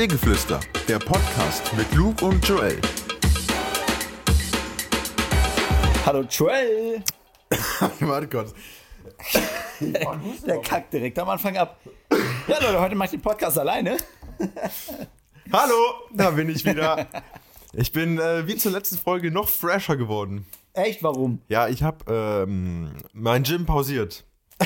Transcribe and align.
Seegeflüster, 0.00 0.58
der 0.88 0.98
Podcast 0.98 1.76
mit 1.76 1.94
Luke 1.94 2.24
und 2.24 2.42
Joel. 2.48 2.80
Hallo 6.06 6.22
Joel! 6.22 7.04
Warte 8.00 8.26
kurz. 8.26 8.54
Der 9.78 10.62
kackt 10.62 10.94
direkt 10.94 11.18
am 11.18 11.28
Anfang 11.28 11.54
ab. 11.58 11.78
Ja 12.48 12.58
Leute, 12.62 12.80
heute 12.80 12.94
mache 12.94 13.08
ich 13.08 13.10
den 13.10 13.20
Podcast 13.20 13.58
alleine. 13.58 13.98
Hallo, 15.52 15.74
da 16.14 16.30
bin 16.30 16.48
ich 16.48 16.64
wieder. 16.64 17.06
Ich 17.74 17.92
bin 17.92 18.18
äh, 18.18 18.46
wie 18.46 18.56
zur 18.56 18.72
letzten 18.72 18.96
Folge 18.96 19.30
noch 19.30 19.50
fresher 19.50 19.98
geworden. 19.98 20.46
Echt, 20.72 21.02
warum? 21.02 21.42
Ja, 21.48 21.68
ich 21.68 21.82
habe 21.82 22.10
ähm, 22.10 22.94
mein 23.12 23.42
Gym 23.42 23.66
pausiert. 23.66 24.24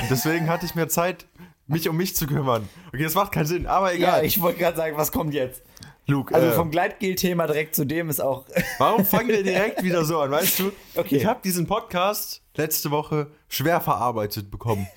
Deswegen 0.09 0.47
hatte 0.47 0.65
ich 0.65 0.75
mehr 0.75 0.87
Zeit, 0.87 1.25
mich 1.67 1.89
um 1.89 1.97
mich 1.97 2.15
zu 2.15 2.27
kümmern. 2.27 2.67
Okay, 2.89 3.03
das 3.03 3.15
macht 3.15 3.31
keinen 3.31 3.45
Sinn, 3.45 3.65
aber 3.65 3.91
Ja, 3.93 3.97
egal. 3.97 4.25
ich 4.25 4.39
wollte 4.41 4.59
gerade 4.59 4.77
sagen, 4.77 4.97
was 4.97 5.11
kommt 5.11 5.33
jetzt? 5.33 5.63
Luke, 6.07 6.33
Also 6.35 6.47
äh, 6.47 6.51
vom 6.51 6.69
Gleitgel-Thema 6.69 7.47
direkt 7.47 7.73
zu 7.75 7.83
dem 7.85 8.09
ist 8.09 8.19
auch. 8.21 8.45
warum 8.77 9.05
fangen 9.05 9.29
wir 9.29 9.41
direkt 9.43 9.81
wieder 9.81 10.05
so 10.05 10.19
an? 10.19 10.29
Weißt 10.31 10.59
du, 10.59 10.71
Okay. 10.95 11.17
ich 11.17 11.25
habe 11.25 11.39
diesen 11.43 11.65
Podcast 11.65 12.43
letzte 12.55 12.91
Woche 12.91 13.31
schwer 13.49 13.81
verarbeitet 13.81 14.51
bekommen. 14.51 14.87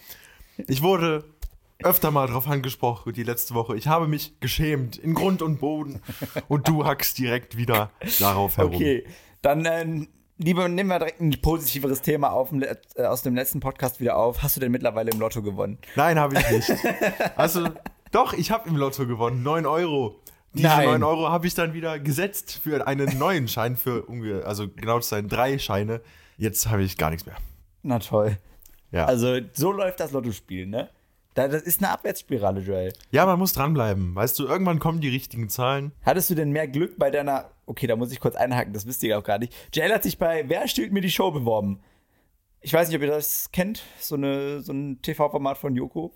Ich 0.67 0.83
wurde 0.83 1.25
öfter 1.83 2.11
mal 2.11 2.27
drauf 2.27 2.47
angesprochen, 2.49 3.13
die 3.15 3.23
letzte 3.23 3.55
Woche. 3.55 3.77
Ich 3.77 3.87
habe 3.87 4.07
mich 4.09 4.39
geschämt 4.41 4.97
in 4.99 5.15
Grund 5.15 5.41
und 5.41 5.61
Boden. 5.61 6.03
Und 6.49 6.69
du 6.69 6.85
hackst 6.85 7.17
direkt 7.19 7.57
wieder 7.57 7.91
darauf 8.19 8.57
herum. 8.59 8.75
Okay, 8.75 9.07
dann 9.41 9.65
äh, 9.65 10.07
lieber 10.39 10.69
nehmen 10.69 10.89
wir 10.89 10.99
direkt 10.99 11.21
ein 11.21 11.31
positiveres 11.41 12.03
Thema 12.03 12.31
auf, 12.33 12.51
äh, 12.53 13.03
aus 13.05 13.23
dem 13.23 13.35
letzten 13.35 13.61
Podcast 13.61 14.01
wieder 14.01 14.17
auf. 14.17 14.43
Hast 14.43 14.57
du 14.57 14.61
denn 14.61 14.73
mittlerweile 14.73 15.11
im 15.11 15.21
Lotto 15.21 15.43
gewonnen? 15.43 15.79
Nein, 15.97 16.19
habe 16.19 16.37
ich 16.39 16.51
nicht. 16.51 16.71
Also, 17.37 17.69
doch, 18.11 18.33
ich 18.33 18.51
habe 18.51 18.69
im 18.69 18.77
Lotto 18.77 19.07
gewonnen. 19.07 19.43
9 19.43 19.67
Euro. 19.67 20.21
Diese 20.55 20.67
Nein. 20.69 20.87
9 20.87 21.03
Euro 21.03 21.29
habe 21.29 21.47
ich 21.47 21.55
dann 21.55 21.75
wieder 21.75 21.99
gesetzt 21.99 22.61
für 22.63 22.87
einen 22.87 23.19
neuen 23.19 23.49
Schein, 23.49 23.77
für 23.77 24.05
ungefähr, 24.07 24.47
also 24.47 24.67
genau 24.69 24.99
zu 25.01 25.09
sein, 25.11 25.29
drei 25.29 25.59
Scheine. 25.59 26.01
Jetzt 26.39 26.69
habe 26.71 26.83
ich 26.83 26.97
gar 26.97 27.11
nichts 27.11 27.27
mehr. 27.27 27.37
Na 27.83 27.99
toll. 27.99 28.39
Ja. 28.91 29.05
Also 29.05 29.39
so 29.53 29.73
läuft 29.73 30.01
das 30.01 30.13
Lottospiel, 30.13 30.67
ne? 30.67 30.89
Da- 31.35 31.49
Das 31.49 31.63
ist 31.63 31.81
eine 31.83 31.91
Abwärtsspirale, 31.93 32.61
Joel. 32.61 32.93
ja, 33.11 33.27
man 33.27 33.39
muss 33.39 33.53
dranbleiben. 33.53 34.15
Weißt 34.15 34.39
du, 34.39 34.47
irgendwann 34.47 34.79
kommen 34.79 35.01
die 35.01 35.09
richtigen 35.11 35.49
Zahlen. 35.51 35.93
Hattest 36.03 36.31
du 36.31 36.35
denn 36.35 36.51
mehr 36.51 36.67
Glück 36.67 36.99
bei 36.99 37.11
deiner. 37.11 37.51
Okay, 37.69 37.87
da 37.87 37.97
muss 37.97 38.11
ich 38.13 38.21
kurz 38.21 38.35
einhaken, 38.35 38.73
das 38.73 38.87
wisst 38.87 39.03
ihr 39.03 39.19
auch 39.19 39.25
gar 39.25 39.39
nicht. 39.39 39.55
Joel 39.75 39.93
hat 39.93 40.03
sich 40.03 40.19
bei 40.19 40.49
Wer 40.49 40.67
stiehlt 40.69 40.93
mir 40.93 41.01
die 41.03 41.11
Show 41.11 41.31
beworben? 41.31 41.81
Ich 42.61 42.73
weiß 42.73 42.89
nicht, 42.89 42.97
ob 42.97 43.03
ihr 43.03 43.09
das 43.11 43.51
kennt, 43.53 43.83
so, 44.01 44.15
eine, 44.17 44.61
so 44.63 44.73
ein 44.73 45.01
TV-Format 45.03 45.59
von 45.59 45.77
Joko. 45.77 46.13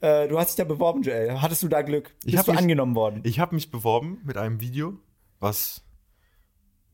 Äh, 0.00 0.26
du 0.28 0.38
hast 0.38 0.48
dich 0.48 0.56
da 0.56 0.64
beworben, 0.64 1.02
Joel. 1.02 1.40
Hattest 1.40 1.62
du 1.62 1.68
da 1.68 1.82
Glück? 1.82 2.14
Ich 2.24 2.32
Bist 2.32 2.38
hab 2.38 2.46
du 2.46 2.52
mich- 2.52 2.60
angenommen 2.60 2.94
worden? 2.96 3.20
Ich 3.24 3.38
habe 3.38 3.54
mich 3.54 3.70
beworben 3.70 4.20
mit 4.24 4.36
einem 4.36 4.60
Video, 4.60 4.98
was 5.40 5.84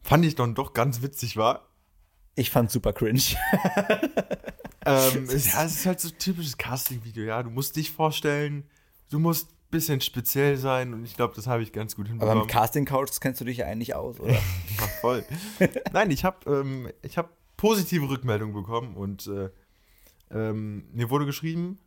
fand 0.02 0.24
ich 0.24 0.34
dann 0.34 0.54
doch 0.54 0.72
ganz 0.74 1.02
witzig 1.02 1.36
war. 1.36 1.68
Ich 2.34 2.50
fand's 2.50 2.72
super 2.72 2.92
cringe. 2.92 3.20
Ähm, 4.86 5.24
es, 5.28 5.52
ja, 5.52 5.64
es 5.64 5.76
ist 5.76 5.86
halt 5.86 6.00
so 6.00 6.08
ein 6.08 6.18
typisches 6.18 6.56
Casting-Video, 6.58 7.24
ja. 7.24 7.42
Du 7.42 7.50
musst 7.50 7.76
dich 7.76 7.90
vorstellen, 7.92 8.64
du 9.10 9.18
musst 9.18 9.48
bisschen 9.70 10.00
speziell 10.00 10.56
sein 10.56 10.92
und 10.94 11.04
ich 11.04 11.14
glaube, 11.16 11.34
das 11.34 11.46
habe 11.46 11.62
ich 11.62 11.72
ganz 11.72 11.94
gut 11.96 12.06
Aber 12.06 12.10
hinbekommen. 12.10 12.38
mit 12.40 12.48
Casting-Couch 12.48 13.10
kennst 13.20 13.40
du 13.40 13.44
dich 13.44 13.58
ja 13.58 13.66
eigentlich 13.66 13.94
aus, 13.94 14.18
oder? 14.20 14.32
Ja, 14.78 14.86
voll. 15.00 15.24
Nein, 15.92 16.10
ich 16.10 16.24
habe 16.24 16.50
ähm, 16.50 16.88
ich 17.02 17.18
hab 17.18 17.30
positive 17.56 18.08
Rückmeldungen 18.08 18.54
bekommen 18.54 18.96
und 18.96 19.26
äh, 19.26 19.50
ähm, 20.30 20.88
mir 20.92 21.10
wurde 21.10 21.26
geschrieben, 21.26 21.78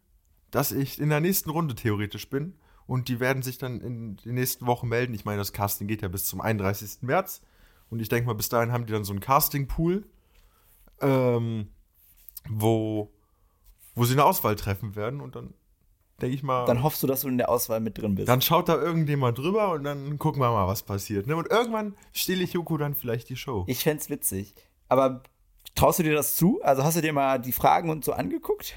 dass 0.52 0.72
ich 0.72 1.00
in 1.00 1.10
der 1.10 1.20
nächsten 1.20 1.50
Runde 1.50 1.76
theoretisch 1.76 2.30
bin 2.30 2.56
und 2.86 3.08
die 3.08 3.20
werden 3.20 3.42
sich 3.42 3.58
dann 3.58 3.82
in 3.82 4.18
den 4.18 4.36
nächsten 4.36 4.68
Wochen 4.68 4.88
melden. 4.88 5.14
Ich 5.14 5.26
meine, 5.26 5.40
das 5.40 5.54
Casting 5.54 5.88
geht 5.88 6.02
ja 6.02 6.08
bis 6.08 6.26
zum 6.26 6.42
31. 6.42 7.02
März 7.02 7.42
und 7.90 8.00
ich 8.00 8.10
denke 8.10 8.28
mal, 8.28 8.34
bis 8.34 8.50
dahin 8.50 8.72
haben 8.72 8.86
die 8.86 8.94
dann 8.94 9.04
so 9.04 9.14
einen 9.14 9.20
Casting-Pool, 9.20 10.06
ähm, 11.02 11.68
wo, 12.50 13.12
wo 13.96 14.06
sie 14.06 14.14
eine 14.14 14.26
Auswahl 14.26 14.56
treffen 14.56 14.96
werden 14.96 15.22
und 15.22 15.36
dann 15.36 15.54
denke 16.22 16.36
ich 16.36 16.44
mal. 16.44 16.66
Dann 16.66 16.84
hoffst 16.84 17.02
du, 17.04 17.08
dass 17.08 17.22
du 17.22 17.28
in 17.28 17.38
der 17.38 17.50
Auswahl 17.50 17.80
mit 17.80 17.98
drin 17.98 18.16
bist. 18.16 18.28
Dann 18.30 18.42
schaut 18.42 18.70
da 18.70 18.76
irgendjemand 18.82 19.38
drüber 19.38 19.72
und 19.72 19.84
dann 19.84 20.18
gucken 20.20 20.42
wir 20.42 20.52
mal, 20.52 20.68
was 20.68 20.84
passiert. 20.84 21.28
Ne? 21.28 21.36
Und 21.36 21.50
irgendwann 21.52 21.96
stehle 22.12 22.44
ich 22.44 22.54
Joko 22.54 22.78
dann 22.78 22.96
vielleicht 22.96 23.30
die 23.30 23.36
Show. 23.36 23.64
Ich 23.68 23.84
fänd's 23.84 24.10
witzig. 24.10 24.54
Aber 24.90 25.24
traust 25.76 26.00
du 26.00 26.04
dir 26.04 26.14
das 26.14 26.36
zu? 26.36 26.62
Also 26.64 26.84
hast 26.84 26.98
du 26.98 27.02
dir 27.02 27.14
mal 27.14 27.40
die 27.40 27.52
Fragen 27.52 27.90
und 27.90 28.06
so 28.06 28.14
angeguckt? 28.14 28.74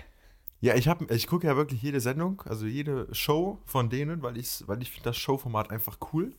Ja, 0.61 0.75
ich, 0.75 0.89
hab- 0.89 1.11
ich 1.11 1.27
gucke 1.27 1.47
ja 1.47 1.55
wirklich 1.57 1.83
jede 1.83 2.01
Sendung, 2.01 2.43
also 2.47 2.65
jede 2.67 3.15
Show 3.15 3.59
von 3.67 3.91
denen, 3.91 4.23
weil, 4.23 4.39
ich's, 4.39 4.67
weil 4.67 4.81
ich 4.81 4.91
finde 4.91 5.05
das 5.11 5.17
Showformat 5.19 5.71
einfach 5.71 5.99
cool. 6.13 6.33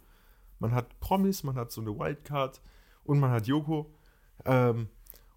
Man 0.60 0.74
hat 0.74 1.00
Promis, 1.00 1.44
man 1.44 1.56
hat 1.56 1.72
so 1.72 1.82
eine 1.82 1.98
Wildcard 1.98 2.60
und 3.04 3.20
man 3.20 3.30
hat 3.30 3.46
Joko. 3.46 3.94
Ähm, 4.44 4.88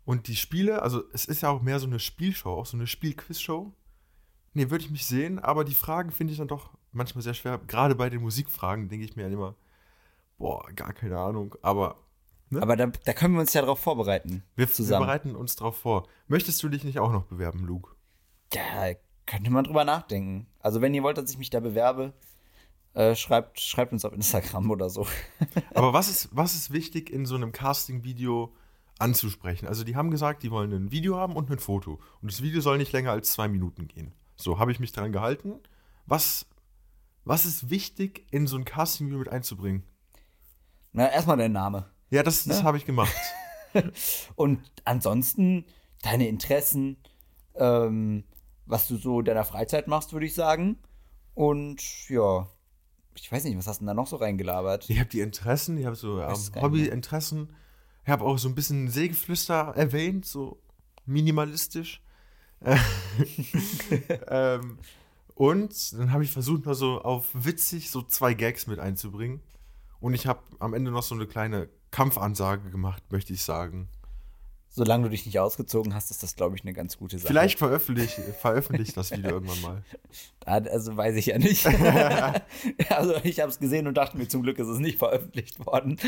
und 0.07 0.27
die 0.29 0.35
Spiele, 0.37 0.81
also 0.83 1.03
es 1.13 1.27
ist 1.27 1.43
ja 1.43 1.51
auch 1.51 1.61
mehr 1.61 1.79
so 1.79 1.87
eine 1.87 2.01
Spielshow, 2.01 2.51
auch 2.55 2.67
so 2.67 2.77
eine 2.79 2.87
Spielquiz-Show. 2.87 3.71
Nee, 4.53 4.71
würde 4.71 4.85
ich 4.85 4.91
mich 4.91 5.07
sehen, 5.07 5.39
aber 5.39 5.65
die 5.65 5.75
Fragen 5.75 6.11
finde 6.11 6.33
ich 6.33 6.39
dann 6.39 6.49
doch 6.49 6.71
manchmal 6.93 7.23
sehr 7.23 7.35
schwer. 7.35 7.59
Gerade 7.69 7.95
bei 7.95 8.11
den 8.11 8.21
Musikfragen 8.23 8.89
denke 8.89 9.05
ich 9.05 9.15
mir 9.17 9.23
dann 9.25 9.33
immer, 9.33 9.55
boah, 10.39 10.67
gar 10.75 10.93
keine 10.93 11.19
Ahnung. 11.19 11.55
Aber 11.63 11.97
Aber 12.53 12.77
da, 12.77 12.87
da 12.87 13.13
können 13.13 13.35
wir 13.35 13.41
uns 13.41 13.53
ja 13.53 13.63
drauf 13.63 13.79
vorbereiten. 13.79 14.43
wir, 14.57 14.67
wir 14.67 14.73
zusammen. 14.75 15.07
bereiten 15.07 15.37
uns 15.37 15.55
drauf 15.57 15.77
vor. 15.79 16.09
Möchtest 16.27 16.63
du 16.63 16.69
dich 16.69 16.83
nicht 16.85 16.99
auch 16.99 17.13
noch 17.13 17.25
bewerben, 17.27 17.65
Luke? 17.65 17.95
Ja, 18.53 18.93
könnte 19.27 19.51
man 19.51 19.65
drüber 19.65 19.85
nachdenken. 19.85 20.47
Also, 20.59 20.81
wenn 20.81 20.93
ihr 20.95 21.05
wollt, 21.05 21.17
dass 21.19 21.31
ich 21.31 21.39
mich 21.39 21.51
da 21.51 21.61
bewerbe, 21.61 22.13
äh, 22.95 23.15
schreibt, 23.15 23.61
schreibt 23.61 23.93
uns 23.93 24.05
auf 24.05 24.13
Instagram 24.13 24.69
oder 24.73 24.91
so. 24.91 25.07
Aber 25.75 25.93
was 25.93 26.09
ist, 26.09 26.29
was 26.33 26.55
ist 26.57 26.73
wichtig 26.73 27.09
in 27.11 27.25
so 27.27 27.37
einem 27.37 27.53
Casting-Video 27.53 28.53
anzusprechen? 28.99 29.69
Also 29.69 29.85
die 29.85 29.95
haben 29.95 30.11
gesagt, 30.11 30.43
die 30.43 30.51
wollen 30.51 30.73
ein 30.73 30.91
Video 30.91 31.17
haben 31.17 31.37
und 31.37 31.49
ein 31.51 31.61
Foto. 31.61 32.01
Und 32.21 32.33
das 32.33 32.43
Video 32.43 32.61
soll 32.61 32.79
nicht 32.79 32.91
länger 32.93 33.13
als 33.13 33.31
zwei 33.31 33.47
Minuten 33.47 33.87
gehen. 33.87 34.13
So, 34.41 34.59
habe 34.59 34.73
ich 34.73 34.81
mich 34.81 34.93
daran 34.93 35.13
gehalten. 35.13 35.61
Was, 36.07 36.47
was 37.25 37.45
ist 37.45 37.71
wichtig, 37.71 38.27
in 38.31 38.47
so 38.47 38.57
ein 38.57 38.65
Casting-Video 38.65 39.19
mit 39.19 39.29
einzubringen? 39.29 39.85
Na, 40.93 41.11
erstmal 41.11 41.37
dein 41.37 41.53
Name. 41.53 41.91
Ja, 42.11 42.23
das, 42.23 42.45
das 42.45 42.59
Ne? 42.59 42.65
habe 42.65 42.77
ich 42.79 42.87
gemacht. 42.87 43.15
Und 44.37 44.61
ansonsten 44.85 45.65
deine 46.03 46.27
Interessen, 46.27 46.97
ähm, 47.55 48.25
was 48.67 48.89
du 48.89 48.97
so 48.97 49.21
in 49.21 49.27
deiner 49.27 49.45
Freizeit 49.45 49.87
machst, 49.87 50.13
würde 50.13 50.27
ich 50.27 50.35
sagen. 50.35 50.79
Und 51.35 52.09
ja, 52.09 52.49
ich 53.15 53.31
weiß 53.31 53.45
nicht, 53.45 53.57
was 53.57 53.67
hast 53.67 53.79
du 53.79 53.83
denn 53.83 53.89
da 53.89 53.95
noch 53.95 54.07
so 54.07 54.17
reingelabert? 54.17 54.89
Ich 54.91 54.99
habe 54.99 55.09
die 55.09 55.21
Interessen, 55.21 55.77
ich 55.79 55.87
habe 55.87 55.97
so 55.97 56.21
ähm. 56.21 56.35
Hobby-Interessen. 56.61 57.51
Ich 58.05 58.09
habe 58.11 58.25
auch 58.25 58.39
so 58.39 58.49
ein 58.49 58.55
bisschen 58.55 58.89
Sägeflüster 58.89 59.75
erwähnt, 59.77 60.25
so 60.25 60.61
minimalistisch. 61.07 62.03
ähm, 64.29 64.79
und 65.35 65.93
dann 65.95 66.13
habe 66.13 66.25
ich 66.25 66.31
versucht, 66.31 66.67
mal 66.67 66.75
so 66.75 67.01
auf 67.01 67.27
witzig 67.33 67.91
so 67.91 68.03
zwei 68.03 68.35
Gags 68.35 68.67
mit 68.67 68.79
einzubringen. 68.79 69.41
Und 70.01 70.15
ich 70.15 70.27
habe 70.27 70.41
am 70.59 70.75
Ende 70.75 70.91
noch 70.91 71.03
so 71.03 71.15
eine 71.15 71.27
kleine 71.27 71.69
Kampfansage 71.91 72.71
gemacht, 72.71 73.03
möchte 73.11 73.33
ich 73.33 73.43
sagen. 73.43 73.89
Solange 74.73 75.05
du 75.05 75.11
dich 75.11 75.27
nicht 75.27 75.41
ausgezogen 75.41 75.95
hast, 75.95 76.13
ist 76.13 76.23
das, 76.23 76.37
glaube 76.37 76.55
ich, 76.55 76.63
eine 76.63 76.73
ganz 76.73 76.97
gute 76.97 77.19
Sache. 77.19 77.27
Vielleicht 77.27 77.59
veröffentliche 77.59 78.23
veröffentliche 78.41 78.91
ich 78.91 78.95
das 78.95 79.11
Video 79.11 79.33
irgendwann 79.33 79.61
mal. 79.63 79.85
Also 80.45 80.97
weiß 80.97 81.17
ich 81.17 81.27
ja 81.27 81.39
nicht. 81.39 81.67
also 82.89 83.17
ich 83.25 83.41
habe 83.41 83.51
es 83.51 83.59
gesehen 83.59 83.89
und 83.89 83.95
dachte 83.95 84.17
mir, 84.17 84.29
zum 84.29 84.43
Glück 84.43 84.59
ist 84.61 84.69
es 84.69 84.79
nicht 84.79 84.99
veröffentlicht 84.99 85.67
worden. 85.67 85.99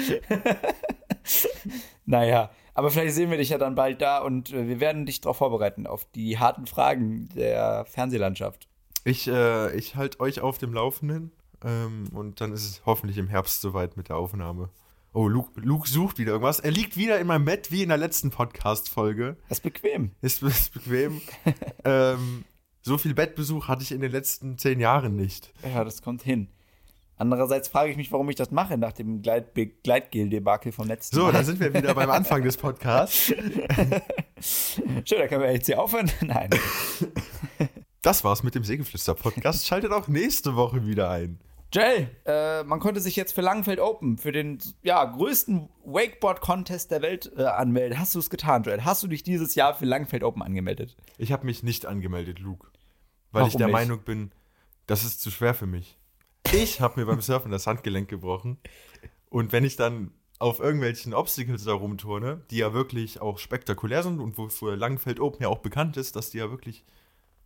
naja, 2.06 2.50
aber 2.74 2.90
vielleicht 2.90 3.14
sehen 3.14 3.30
wir 3.30 3.38
dich 3.38 3.50
ja 3.50 3.58
dann 3.58 3.74
bald 3.74 4.00
da 4.00 4.18
und 4.18 4.52
äh, 4.52 4.68
wir 4.68 4.80
werden 4.80 5.06
dich 5.06 5.20
darauf 5.20 5.38
vorbereiten, 5.38 5.86
auf 5.86 6.04
die 6.14 6.38
harten 6.38 6.66
Fragen 6.66 7.28
der 7.34 7.84
Fernsehlandschaft. 7.84 8.68
Ich, 9.04 9.28
äh, 9.28 9.76
ich 9.76 9.96
halte 9.96 10.20
euch 10.20 10.40
auf 10.40 10.58
dem 10.58 10.72
Laufenden 10.72 11.32
ähm, 11.64 12.04
und 12.12 12.40
dann 12.40 12.52
ist 12.52 12.64
es 12.64 12.82
hoffentlich 12.86 13.18
im 13.18 13.28
Herbst 13.28 13.60
soweit 13.60 13.96
mit 13.96 14.08
der 14.08 14.16
Aufnahme. 14.16 14.70
Oh, 15.14 15.28
Luke, 15.28 15.60
Luke 15.60 15.88
sucht 15.88 16.18
wieder 16.18 16.32
irgendwas. 16.32 16.60
Er 16.60 16.70
liegt 16.70 16.96
wieder 16.96 17.18
in 17.20 17.26
meinem 17.26 17.44
Bett 17.44 17.70
wie 17.70 17.82
in 17.82 17.90
der 17.90 17.98
letzten 17.98 18.30
Podcast-Folge. 18.30 19.36
Das 19.48 19.58
ist 19.58 19.62
bequem. 19.62 20.12
Ist, 20.22 20.42
ist 20.42 20.72
bequem. 20.72 21.20
ähm, 21.84 22.44
so 22.80 22.96
viel 22.96 23.12
Bettbesuch 23.12 23.68
hatte 23.68 23.82
ich 23.82 23.92
in 23.92 24.00
den 24.00 24.10
letzten 24.10 24.56
zehn 24.56 24.80
Jahren 24.80 25.14
nicht. 25.14 25.52
Ja, 25.62 25.84
das 25.84 26.00
kommt 26.00 26.22
hin. 26.22 26.48
Andererseits 27.16 27.68
frage 27.68 27.90
ich 27.90 27.96
mich, 27.96 28.10
warum 28.10 28.28
ich 28.30 28.36
das 28.36 28.50
mache 28.50 28.76
nach 28.78 28.92
dem 28.92 29.22
Gleit 29.22 29.54
Gleitgel-Debakel 29.84 30.72
vom 30.72 30.88
letzten 30.88 31.16
So, 31.16 31.24
Mal. 31.24 31.32
da 31.32 31.44
sind 31.44 31.60
wir 31.60 31.72
wieder 31.72 31.94
beim 31.94 32.10
Anfang 32.10 32.42
des 32.42 32.56
Podcasts. 32.56 33.26
Schön, 34.40 35.18
da 35.18 35.28
können 35.28 35.42
wir 35.42 35.52
jetzt 35.52 35.66
hier 35.66 35.80
aufhören. 35.80 36.10
Nein. 36.20 36.50
Das 38.00 38.24
war's 38.24 38.42
mit 38.42 38.54
dem 38.54 38.64
Sägeflüster-Podcast. 38.64 39.66
Schaltet 39.66 39.92
auch 39.92 40.08
nächste 40.08 40.56
Woche 40.56 40.84
wieder 40.84 41.10
ein. 41.10 41.38
Jay, 41.72 42.08
äh, 42.26 42.64
man 42.64 42.80
konnte 42.80 43.00
sich 43.00 43.16
jetzt 43.16 43.32
für 43.32 43.40
Langenfeld 43.40 43.80
Open, 43.80 44.18
für 44.18 44.30
den 44.32 44.58
ja, 44.82 45.02
größten 45.04 45.70
Wakeboard-Contest 45.84 46.90
der 46.90 47.00
Welt 47.00 47.32
äh, 47.36 47.44
anmelden. 47.44 47.98
Hast 47.98 48.14
du 48.14 48.18
es 48.18 48.28
getan, 48.28 48.62
Joel? 48.64 48.84
Hast 48.84 49.02
du 49.02 49.06
dich 49.06 49.22
dieses 49.22 49.54
Jahr 49.54 49.74
für 49.74 49.86
Langenfeld 49.86 50.22
Open 50.22 50.42
angemeldet? 50.42 50.96
Ich 51.16 51.32
habe 51.32 51.46
mich 51.46 51.62
nicht 51.62 51.86
angemeldet, 51.86 52.40
Luke. 52.40 52.66
Weil 53.30 53.46
ich 53.46 53.54
Warum 53.54 53.58
der 53.58 53.66
nicht? 53.68 53.72
Meinung 53.72 54.00
bin, 54.02 54.32
das 54.86 55.04
ist 55.04 55.22
zu 55.22 55.30
schwer 55.30 55.54
für 55.54 55.66
mich. 55.66 55.98
Ich 56.50 56.80
habe 56.80 57.00
mir 57.00 57.06
beim 57.06 57.20
Surfen 57.20 57.50
das 57.50 57.66
Handgelenk 57.66 58.08
gebrochen. 58.08 58.58
Und 59.30 59.52
wenn 59.52 59.64
ich 59.64 59.76
dann 59.76 60.10
auf 60.38 60.58
irgendwelchen 60.58 61.14
Obstacles 61.14 61.64
da 61.64 61.72
rumturne, 61.72 62.42
die 62.50 62.56
ja 62.58 62.72
wirklich 62.74 63.20
auch 63.20 63.38
spektakulär 63.38 64.02
sind 64.02 64.18
und 64.20 64.36
wofür 64.38 64.76
Langenfeld 64.76 65.20
Open 65.20 65.42
ja 65.42 65.48
auch 65.48 65.58
bekannt 65.60 65.96
ist, 65.96 66.16
dass 66.16 66.30
die 66.30 66.38
ja 66.38 66.50
wirklich 66.50 66.84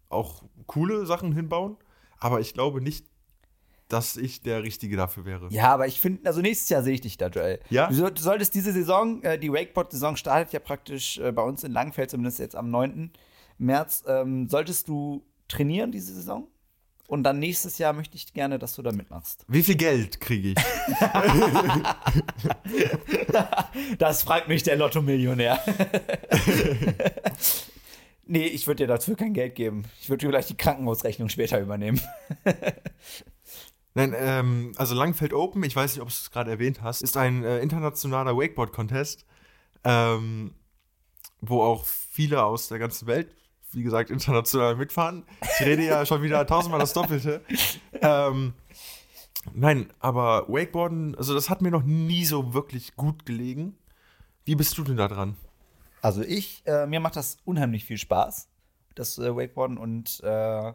auch 0.08 0.42
coole 0.66 1.04
Sachen 1.06 1.32
hinbauen. 1.32 1.76
Aber 2.18 2.40
ich 2.40 2.54
glaube 2.54 2.80
nicht, 2.80 3.06
dass 3.88 4.16
ich 4.16 4.40
der 4.40 4.62
Richtige 4.64 4.96
dafür 4.96 5.24
wäre. 5.24 5.48
Ja, 5.50 5.72
aber 5.74 5.86
ich 5.86 6.00
finde, 6.00 6.26
also 6.26 6.40
nächstes 6.40 6.68
Jahr 6.70 6.82
sehe 6.82 6.94
ich 6.94 7.02
dich 7.02 7.18
da, 7.18 7.28
Joel. 7.28 7.60
Ja? 7.70 7.86
Du, 7.88 7.94
soll- 7.94 8.10
du 8.10 8.22
solltest 8.22 8.54
diese 8.54 8.72
Saison, 8.72 9.22
äh, 9.22 9.38
die 9.38 9.52
Wakeboard-Saison 9.52 10.16
startet 10.16 10.52
ja 10.52 10.58
praktisch 10.58 11.18
äh, 11.18 11.30
bei 11.30 11.42
uns 11.42 11.62
in 11.62 11.70
Langenfeld, 11.70 12.10
zumindest 12.10 12.38
jetzt 12.40 12.56
am 12.56 12.70
9. 12.70 13.12
März. 13.58 14.02
Ähm, 14.08 14.48
solltest 14.48 14.88
du 14.88 15.22
trainieren 15.46 15.92
diese 15.92 16.14
Saison? 16.14 16.48
Und 17.08 17.22
dann 17.22 17.38
nächstes 17.38 17.78
Jahr 17.78 17.92
möchte 17.92 18.16
ich 18.16 18.32
gerne, 18.32 18.58
dass 18.58 18.74
du 18.74 18.82
da 18.82 18.90
mitmachst. 18.92 19.44
Wie 19.48 19.62
viel 19.62 19.76
Geld 19.76 20.20
kriege 20.20 20.50
ich? 20.50 20.56
Das 23.98 24.22
fragt 24.22 24.48
mich 24.48 24.62
der 24.62 24.76
Lotto-Millionär. 24.76 25.60
nee, 28.26 28.46
ich 28.46 28.66
würde 28.66 28.84
dir 28.84 28.86
dafür 28.86 29.16
kein 29.16 29.34
Geld 29.34 29.54
geben. 29.54 29.84
Ich 30.00 30.08
würde 30.08 30.20
dir 30.20 30.30
vielleicht 30.30 30.50
die 30.50 30.56
Krankenhausrechnung 30.56 31.28
später 31.28 31.60
übernehmen. 31.60 32.00
Nein, 33.94 34.14
ähm, 34.18 34.72
also 34.76 34.94
Langfeld 34.94 35.32
Open, 35.32 35.62
ich 35.62 35.74
weiß 35.74 35.94
nicht, 35.94 36.02
ob 36.02 36.08
du 36.08 36.12
es 36.12 36.30
gerade 36.30 36.50
erwähnt 36.50 36.82
hast, 36.82 37.02
ist 37.02 37.16
ein 37.16 37.44
äh, 37.44 37.60
internationaler 37.60 38.36
Wakeboard-Contest, 38.36 39.24
ähm, 39.84 40.54
wo 41.40 41.62
auch 41.62 41.84
viele 41.84 42.44
aus 42.44 42.68
der 42.68 42.78
ganzen 42.78 43.06
Welt, 43.06 43.34
wie 43.72 43.82
gesagt, 43.82 44.10
international 44.10 44.76
mitfahren. 44.76 45.24
Ich 45.42 45.66
rede 45.66 45.84
ja 45.84 46.06
schon 46.06 46.22
wieder 46.22 46.46
tausendmal 46.46 46.80
das 46.80 46.92
Doppelte. 46.92 47.42
Ähm, 48.00 48.54
nein, 49.54 49.92
aber 50.00 50.46
Wakeboarden, 50.48 51.14
also 51.16 51.34
das 51.34 51.50
hat 51.50 51.62
mir 51.62 51.70
noch 51.70 51.82
nie 51.82 52.24
so 52.24 52.54
wirklich 52.54 52.96
gut 52.96 53.26
gelegen. 53.26 53.76
Wie 54.44 54.54
bist 54.54 54.76
du 54.78 54.84
denn 54.84 54.96
da 54.96 55.08
dran? 55.08 55.36
Also 56.02 56.22
ich, 56.22 56.62
äh, 56.66 56.86
mir 56.86 57.00
macht 57.00 57.16
das 57.16 57.38
unheimlich 57.44 57.84
viel 57.84 57.98
Spaß, 57.98 58.48
das 58.94 59.18
äh, 59.18 59.34
Wakeboarden 59.34 59.78
und 59.78 60.20
äh, 60.22 60.72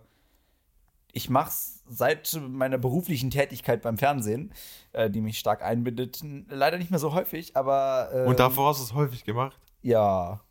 ich 1.13 1.29
mache 1.29 1.49
es 1.49 1.83
seit 1.89 2.39
meiner 2.49 2.77
beruflichen 2.77 3.29
Tätigkeit 3.31 3.81
beim 3.81 3.97
Fernsehen, 3.97 4.53
äh, 4.93 5.09
die 5.09 5.21
mich 5.21 5.39
stark 5.39 5.61
einbindet, 5.61 6.21
leider 6.49 6.77
nicht 6.77 6.89
mehr 6.89 6.99
so 6.99 7.13
häufig, 7.13 7.55
aber 7.55 8.09
ähm, 8.13 8.27
Und 8.27 8.39
davor 8.39 8.69
hast 8.69 8.79
du 8.79 8.83
es 8.83 8.93
häufig 8.93 9.23
gemacht? 9.23 9.57
ja, 9.81 10.41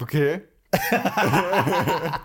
Okay. 0.00 0.42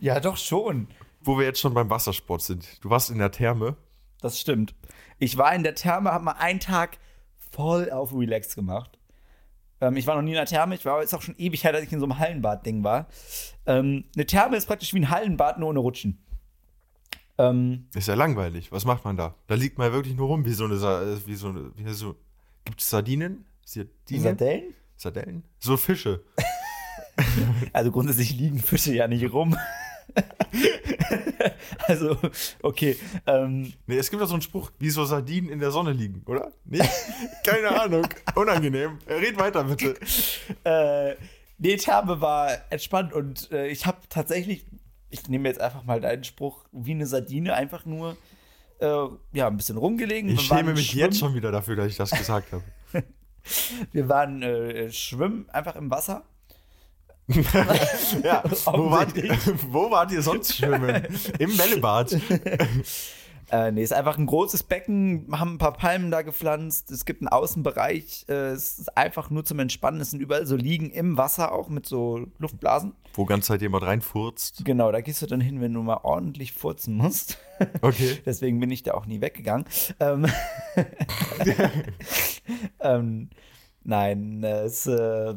ja 0.00 0.20
doch 0.20 0.36
schon. 0.36 0.88
Wo 1.22 1.38
wir 1.38 1.44
jetzt 1.44 1.60
schon 1.60 1.74
beim 1.74 1.90
Wassersport 1.90 2.42
sind. 2.42 2.82
Du 2.82 2.88
warst 2.88 3.10
in 3.10 3.18
der 3.18 3.30
Therme. 3.30 3.76
Das 4.20 4.40
stimmt. 4.40 4.74
Ich 5.18 5.36
war 5.36 5.54
in 5.54 5.62
der 5.62 5.74
Therme, 5.74 6.12
habe 6.12 6.24
mal 6.24 6.32
einen 6.32 6.60
Tag 6.60 6.98
voll 7.50 7.90
auf 7.90 8.14
Relax 8.14 8.54
gemacht. 8.54 8.98
Ähm, 9.80 9.96
ich 9.96 10.06
war 10.06 10.16
noch 10.16 10.22
nie 10.22 10.30
in 10.30 10.36
der 10.36 10.46
Therme. 10.46 10.74
Ich 10.74 10.84
war 10.84 11.00
jetzt 11.00 11.14
auch 11.14 11.22
schon 11.22 11.36
ewig 11.36 11.64
her, 11.64 11.72
dass 11.72 11.82
ich 11.82 11.92
in 11.92 12.00
so 12.00 12.06
einem 12.06 12.18
Hallenbad-Ding 12.18 12.84
war. 12.84 13.08
Ähm, 13.66 14.04
eine 14.14 14.26
Therme 14.26 14.56
ist 14.56 14.66
praktisch 14.66 14.94
wie 14.94 15.00
ein 15.00 15.10
Hallenbad, 15.10 15.58
nur 15.58 15.68
ohne 15.68 15.80
Rutschen. 15.80 16.22
Ähm, 17.38 17.88
Ist 17.94 18.08
ja 18.08 18.14
langweilig. 18.14 18.70
Was 18.70 18.84
macht 18.84 19.04
man 19.04 19.16
da? 19.16 19.34
Da 19.46 19.54
liegt 19.54 19.78
man 19.78 19.92
wirklich 19.92 20.14
nur 20.14 20.28
rum, 20.28 20.44
wie 20.44 20.52
so 20.52 20.64
eine, 20.64 20.74
äh, 20.74 21.26
wie 21.26 21.34
so 21.34 21.48
eine, 21.48 21.72
wie 21.76 21.90
so, 21.92 22.16
gibt 22.64 22.80
es 22.80 22.90
Sardinen? 22.90 23.46
Sardinen? 23.64 24.22
Sardellen? 24.22 24.74
Sardellen? 24.96 25.44
So 25.58 25.76
Fische. 25.78 26.22
Also 27.72 27.90
grundsätzlich 27.90 28.36
liegen 28.36 28.58
Fische 28.58 28.94
ja 28.94 29.08
nicht 29.08 29.32
rum. 29.32 29.56
also, 31.86 32.16
okay. 32.62 32.96
Ähm, 33.26 33.72
Nee, 33.86 33.98
es 33.98 34.10
gibt 34.10 34.22
doch 34.22 34.28
so 34.28 34.34
einen 34.34 34.42
Spruch, 34.42 34.70
wie 34.78 34.90
so 34.90 35.04
Sardinen 35.04 35.50
in 35.50 35.58
der 35.58 35.70
Sonne 35.70 35.92
liegen, 35.92 36.22
oder? 36.26 36.52
Nee? 36.64 36.80
Keine 37.44 37.80
Ahnung. 37.80 38.06
Unangenehm. 38.34 38.98
Red 39.08 39.38
weiter, 39.38 39.64
bitte. 39.64 39.94
äh, 40.64 41.16
nee, 41.58 41.76
Therme 41.76 42.20
war 42.20 42.50
entspannt 42.70 43.12
und 43.12 43.50
äh, 43.52 43.68
ich 43.68 43.86
habe 43.86 43.98
tatsächlich, 44.08 44.66
ich 45.10 45.28
nehme 45.28 45.48
jetzt 45.48 45.60
einfach 45.60 45.84
mal 45.84 46.00
deinen 46.00 46.24
Spruch, 46.24 46.64
wie 46.72 46.92
eine 46.92 47.06
Sardine, 47.06 47.54
einfach 47.54 47.84
nur 47.84 48.16
äh, 48.80 49.06
ja, 49.32 49.46
ein 49.46 49.56
bisschen 49.56 49.76
rumgelegen. 49.76 50.30
Ich 50.30 50.42
schäme 50.42 50.72
mich 50.72 50.90
schwimmen. 50.90 51.04
jetzt 51.06 51.18
schon 51.18 51.34
wieder 51.34 51.52
dafür, 51.52 51.76
dass 51.76 51.86
ich 51.88 51.96
das 51.96 52.10
gesagt 52.10 52.52
habe. 52.52 52.64
Wir 53.92 54.08
waren 54.08 54.42
äh, 54.42 54.90
schwimmen 54.92 55.48
einfach 55.50 55.76
im 55.76 55.90
Wasser. 55.90 56.24
Ja, 58.22 58.42
wo 58.66 58.90
wart, 58.90 59.16
ihr, 59.16 59.36
wo 59.70 59.90
wart 59.90 60.12
ihr 60.12 60.22
sonst 60.22 60.56
schwimmen? 60.56 61.06
Im 61.38 61.56
Bällebad. 61.56 62.16
Äh, 63.52 63.72
nee, 63.72 63.82
ist 63.82 63.92
einfach 63.92 64.16
ein 64.16 64.26
großes 64.26 64.62
Becken, 64.62 65.26
haben 65.32 65.54
ein 65.54 65.58
paar 65.58 65.72
Palmen 65.72 66.10
da 66.10 66.22
gepflanzt. 66.22 66.90
Es 66.90 67.04
gibt 67.04 67.20
einen 67.20 67.28
Außenbereich. 67.28 68.26
Äh, 68.28 68.50
es 68.50 68.78
ist 68.78 68.96
einfach 68.96 69.28
nur 69.30 69.44
zum 69.44 69.58
Entspannen. 69.58 70.00
Es 70.00 70.10
sind 70.10 70.20
überall 70.20 70.46
so 70.46 70.54
Liegen 70.54 70.90
im 70.90 71.16
Wasser 71.16 71.52
auch 71.52 71.68
mit 71.68 71.84
so 71.84 72.26
Luftblasen. 72.38 72.92
Wo 73.14 73.24
ganz 73.24 73.46
Zeit 73.46 73.60
jemand 73.60 73.84
reinfurzt. 73.84 74.64
Genau, 74.64 74.92
da 74.92 75.00
gehst 75.00 75.20
du 75.22 75.26
dann 75.26 75.40
hin, 75.40 75.60
wenn 75.60 75.74
du 75.74 75.82
mal 75.82 76.00
ordentlich 76.02 76.52
furzen 76.52 76.94
musst. 76.94 77.38
Okay. 77.82 78.16
Deswegen 78.24 78.58
bin 78.58 78.70
ich 78.70 78.84
da 78.84 78.94
auch 78.94 79.04
nie 79.04 79.20
weggegangen. 79.20 79.66
Ähm, 80.00 80.26
ähm, 82.80 83.28
nein, 83.84 84.42
es 84.42 84.86
äh, 84.86 85.34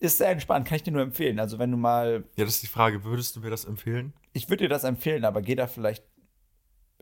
ist 0.00 0.18
sehr 0.18 0.30
entspannt, 0.30 0.66
kann 0.66 0.76
ich 0.76 0.82
dir 0.82 0.90
nur 0.92 1.02
empfehlen. 1.02 1.38
Also 1.38 1.58
wenn 1.58 1.70
du 1.70 1.76
mal, 1.76 2.24
Ja, 2.36 2.44
das 2.44 2.54
ist 2.54 2.62
die 2.62 2.66
Frage. 2.68 3.04
Würdest 3.04 3.36
du 3.36 3.40
mir 3.40 3.50
das 3.50 3.64
empfehlen? 3.64 4.12
ich 4.32 4.48
würde 4.48 4.64
dir 4.64 4.68
das 4.68 4.84
empfehlen, 4.84 5.24
aber 5.24 5.42
geh 5.42 5.54
da 5.54 5.66
vielleicht 5.66 6.04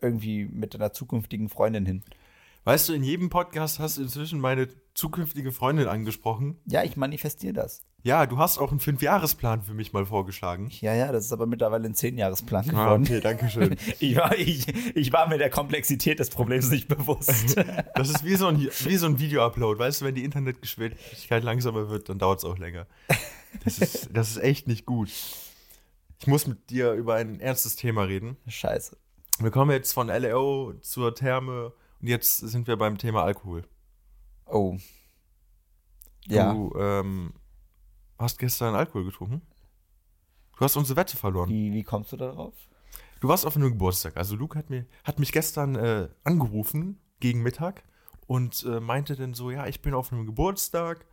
irgendwie 0.01 0.45
mit 0.45 0.73
deiner 0.73 0.93
zukünftigen 0.93 1.49
Freundin 1.49 1.85
hin. 1.85 2.03
Weißt 2.65 2.89
du, 2.89 2.93
in 2.93 3.03
jedem 3.03 3.29
Podcast 3.29 3.79
hast 3.79 3.97
du 3.97 4.01
inzwischen 4.01 4.39
meine 4.39 4.67
zukünftige 4.93 5.51
Freundin 5.51 5.87
angesprochen. 5.87 6.57
Ja, 6.65 6.83
ich 6.83 6.97
manifestiere 6.97 7.53
das. 7.53 7.81
Ja, 8.01 8.25
du 8.25 8.37
hast 8.37 8.57
auch 8.59 8.71
einen 8.71 8.79
Fünfjahresplan 8.79 9.61
für 9.61 9.73
mich 9.73 9.91
mal 9.91 10.05
vorgeschlagen. 10.05 10.69
Ja, 10.79 10.93
ja, 10.95 11.11
das 11.11 11.25
ist 11.25 11.33
aber 11.33 11.45
mittlerweile 11.45 11.85
ein 11.85 11.95
Zehnjahresplan 11.95 12.65
Ah, 12.69 12.71
geworden. 12.85 13.03
okay, 13.03 13.19
danke 13.19 13.49
schön. 13.49 13.75
Ich, 13.99 14.15
war, 14.15 14.37
ich, 14.37 14.67
ich 14.95 15.11
war 15.11 15.27
mir 15.27 15.37
der 15.37 15.49
Komplexität 15.49 16.17
des 16.19 16.29
Problems 16.29 16.69
nicht 16.69 16.87
bewusst. 16.87 17.55
Das 17.95 18.09
ist 18.09 18.23
wie 18.23 18.35
so 18.35 18.47
ein, 18.47 18.57
wie 18.59 18.95
so 18.95 19.05
ein 19.07 19.19
Video-Upload. 19.19 19.77
Weißt 19.79 19.99
du, 20.01 20.05
wenn 20.05 20.15
die 20.15 20.23
Internetgeschwindigkeit 20.23 21.43
langsamer 21.43 21.89
wird, 21.89 22.07
dann 22.07 22.17
dauert 22.19 22.39
es 22.39 22.45
auch 22.45 22.57
länger. 22.57 22.87
Das 23.65 23.79
ist, 23.79 24.09
das 24.13 24.29
ist 24.31 24.37
echt 24.37 24.67
nicht 24.67 24.85
gut. 24.85 25.09
Ich 26.19 26.27
muss 26.27 26.47
mit 26.47 26.69
dir 26.69 26.93
über 26.93 27.15
ein 27.15 27.41
ernstes 27.41 27.75
Thema 27.75 28.03
reden. 28.03 28.37
Scheiße. 28.47 28.95
Wir 29.39 29.51
kommen 29.51 29.71
jetzt 29.71 29.91
von 29.93 30.07
LAO 30.07 30.73
zur 30.81 31.13
Therme 31.15 31.73
und 32.01 32.07
jetzt 32.07 32.37
sind 32.37 32.67
wir 32.67 32.77
beim 32.77 32.97
Thema 32.97 33.23
Alkohol. 33.23 33.63
Oh. 34.45 34.77
Ja. 36.27 36.53
Du 36.53 36.73
ähm, 36.77 37.33
hast 38.19 38.37
gestern 38.39 38.75
Alkohol 38.75 39.05
getrunken? 39.05 39.41
Du 40.57 40.65
hast 40.65 40.75
unsere 40.75 40.97
Wette 40.97 41.15
verloren. 41.17 41.49
Wie, 41.49 41.71
wie 41.73 41.83
kommst 41.83 42.11
du 42.11 42.17
darauf? 42.17 42.53
Du 43.21 43.27
warst 43.27 43.45
auf 43.45 43.55
einem 43.55 43.69
Geburtstag. 43.69 44.17
Also 44.17 44.35
Luke 44.35 44.57
hat, 44.57 44.69
mir, 44.69 44.85
hat 45.03 45.19
mich 45.19 45.31
gestern 45.31 45.75
äh, 45.75 46.09
angerufen 46.23 46.99
gegen 47.19 47.41
Mittag 47.43 47.83
und 48.27 48.63
äh, 48.65 48.79
meinte 48.79 49.15
dann 49.15 49.33
so, 49.33 49.51
ja, 49.51 49.67
ich 49.67 49.81
bin 49.81 49.93
auf 49.93 50.11
einem 50.11 50.25
Geburtstag 50.25 51.05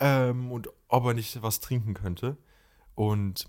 ähm, 0.00 0.50
und 0.52 0.68
ob 0.88 1.04
er 1.06 1.14
nicht 1.14 1.42
was 1.42 1.60
trinken 1.60 1.94
könnte. 1.94 2.36
Und 2.94 3.48